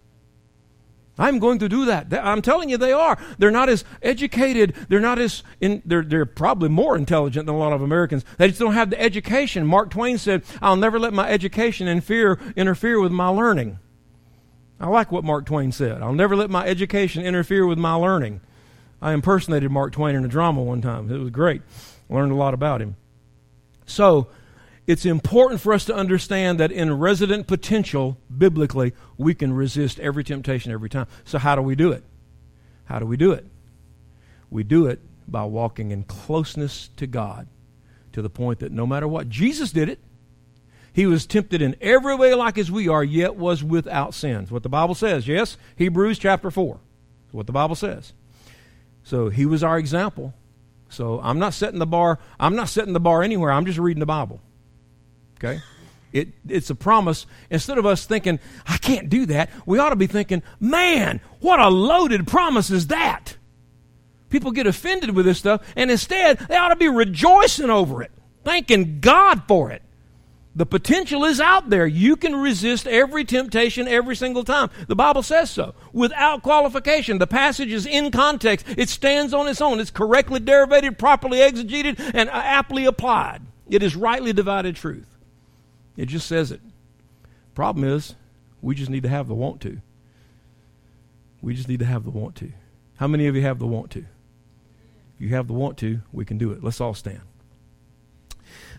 [1.19, 2.13] I'm going to do that.
[2.13, 3.17] I'm telling you, they are.
[3.37, 4.75] They're not as educated.
[4.87, 5.81] They're not as in.
[5.85, 8.23] They're they're probably more intelligent than a lot of Americans.
[8.37, 9.65] They just don't have the education.
[9.65, 13.79] Mark Twain said, "I'll never let my education interfere interfere with my learning."
[14.79, 16.01] I like what Mark Twain said.
[16.01, 18.41] I'll never let my education interfere with my learning.
[19.01, 21.11] I impersonated Mark Twain in a drama one time.
[21.11, 21.61] It was great.
[22.09, 22.95] Learned a lot about him.
[23.85, 24.27] So
[24.87, 30.23] it's important for us to understand that in resident potential, biblically, we can resist every
[30.23, 31.07] temptation every time.
[31.25, 32.03] So, how do we do it?
[32.85, 33.45] How do we do it?
[34.49, 37.47] We do it by walking in closeness to God
[38.13, 39.99] to the point that no matter what, Jesus did it.
[40.97, 44.49] He was tempted in every way like as we are, yet was without sins.
[44.49, 45.55] What the Bible says, yes?
[45.75, 46.79] Hebrews chapter 4.
[47.29, 48.13] what the Bible says.
[49.03, 50.33] So he was our example.
[50.89, 53.51] So I'm not setting the bar, I'm not setting the bar anywhere.
[53.51, 54.41] I'm just reading the Bible.
[55.37, 55.61] Okay?
[56.13, 57.27] It, it's a promise.
[57.51, 61.59] Instead of us thinking, I can't do that, we ought to be thinking, man, what
[61.59, 63.37] a loaded promise is that?
[64.31, 68.11] People get offended with this stuff, and instead, they ought to be rejoicing over it,
[68.43, 69.83] thanking God for it.
[70.57, 71.85] The potential is out there.
[71.85, 74.71] You can resist every temptation every single time.
[74.87, 77.19] The Bible says so, without qualification.
[77.19, 79.79] The passage is in context, it stands on its own.
[79.79, 83.43] It's correctly derivated, properly exegeted, and aptly applied.
[83.69, 85.05] It is rightly divided truth.
[85.95, 86.61] It just says it.
[87.53, 88.15] Problem is,
[88.59, 89.79] we just need to have the want to.
[91.39, 92.51] We just need to have the want to.
[92.95, 93.99] How many of you have the want to?
[93.99, 96.63] If you have the want to, we can do it.
[96.63, 97.21] Let's all stand.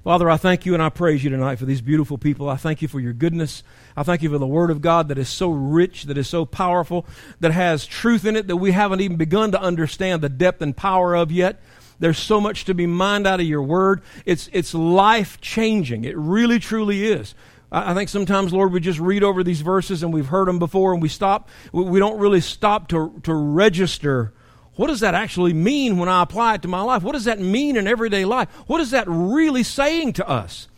[0.04, 2.48] Father, I thank you and I praise you tonight for these beautiful people.
[2.48, 3.64] I thank you for your goodness.
[3.96, 6.44] I thank you for the Word of God that is so rich, that is so
[6.46, 7.04] powerful,
[7.40, 10.76] that has truth in it that we haven't even begun to understand the depth and
[10.76, 11.60] power of yet.
[11.98, 14.02] There's so much to be mined out of your word.
[14.24, 16.04] It's, it's life changing.
[16.04, 17.34] It really, truly is.
[17.70, 20.92] I think sometimes, Lord, we just read over these verses and we've heard them before
[20.92, 21.50] and we stop.
[21.72, 24.32] We don't really stop to, to register
[24.78, 27.02] what does that actually mean when I apply it to my life?
[27.02, 28.48] What does that mean in everyday life?
[28.68, 30.68] What is that really saying to us?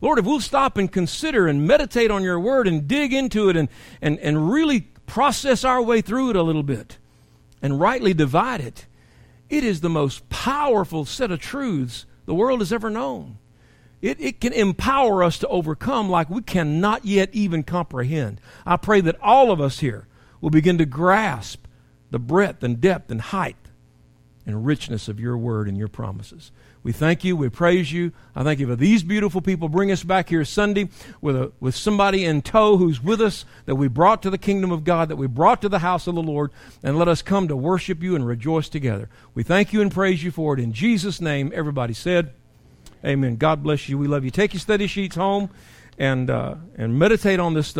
[0.00, 3.58] Lord, if we'll stop and consider and meditate on your word and dig into it
[3.58, 3.68] and,
[4.00, 6.96] and, and really process our way through it a little bit
[7.60, 8.86] and rightly divide it,
[9.50, 13.36] it is the most powerful set of truths the world has ever known.
[14.00, 18.40] It, it can empower us to overcome like we cannot yet even comprehend.
[18.64, 20.06] I pray that all of us here
[20.40, 21.66] will begin to grasp
[22.10, 23.56] the breadth and depth and height
[24.46, 26.50] and richness of your word and your promises.
[26.82, 27.36] We thank you.
[27.36, 28.12] We praise you.
[28.34, 29.68] I thank you for these beautiful people.
[29.68, 30.88] Bring us back here Sunday
[31.20, 34.72] with, a, with somebody in tow who's with us that we brought to the kingdom
[34.72, 36.50] of God, that we brought to the house of the Lord,
[36.82, 39.10] and let us come to worship you and rejoice together.
[39.34, 40.60] We thank you and praise you for it.
[40.60, 42.32] In Jesus' name, everybody said,
[43.04, 43.36] Amen.
[43.36, 43.96] God bless you.
[43.98, 44.30] We love you.
[44.30, 45.50] Take your study sheets home
[45.98, 47.78] and, uh, and meditate on this stuff.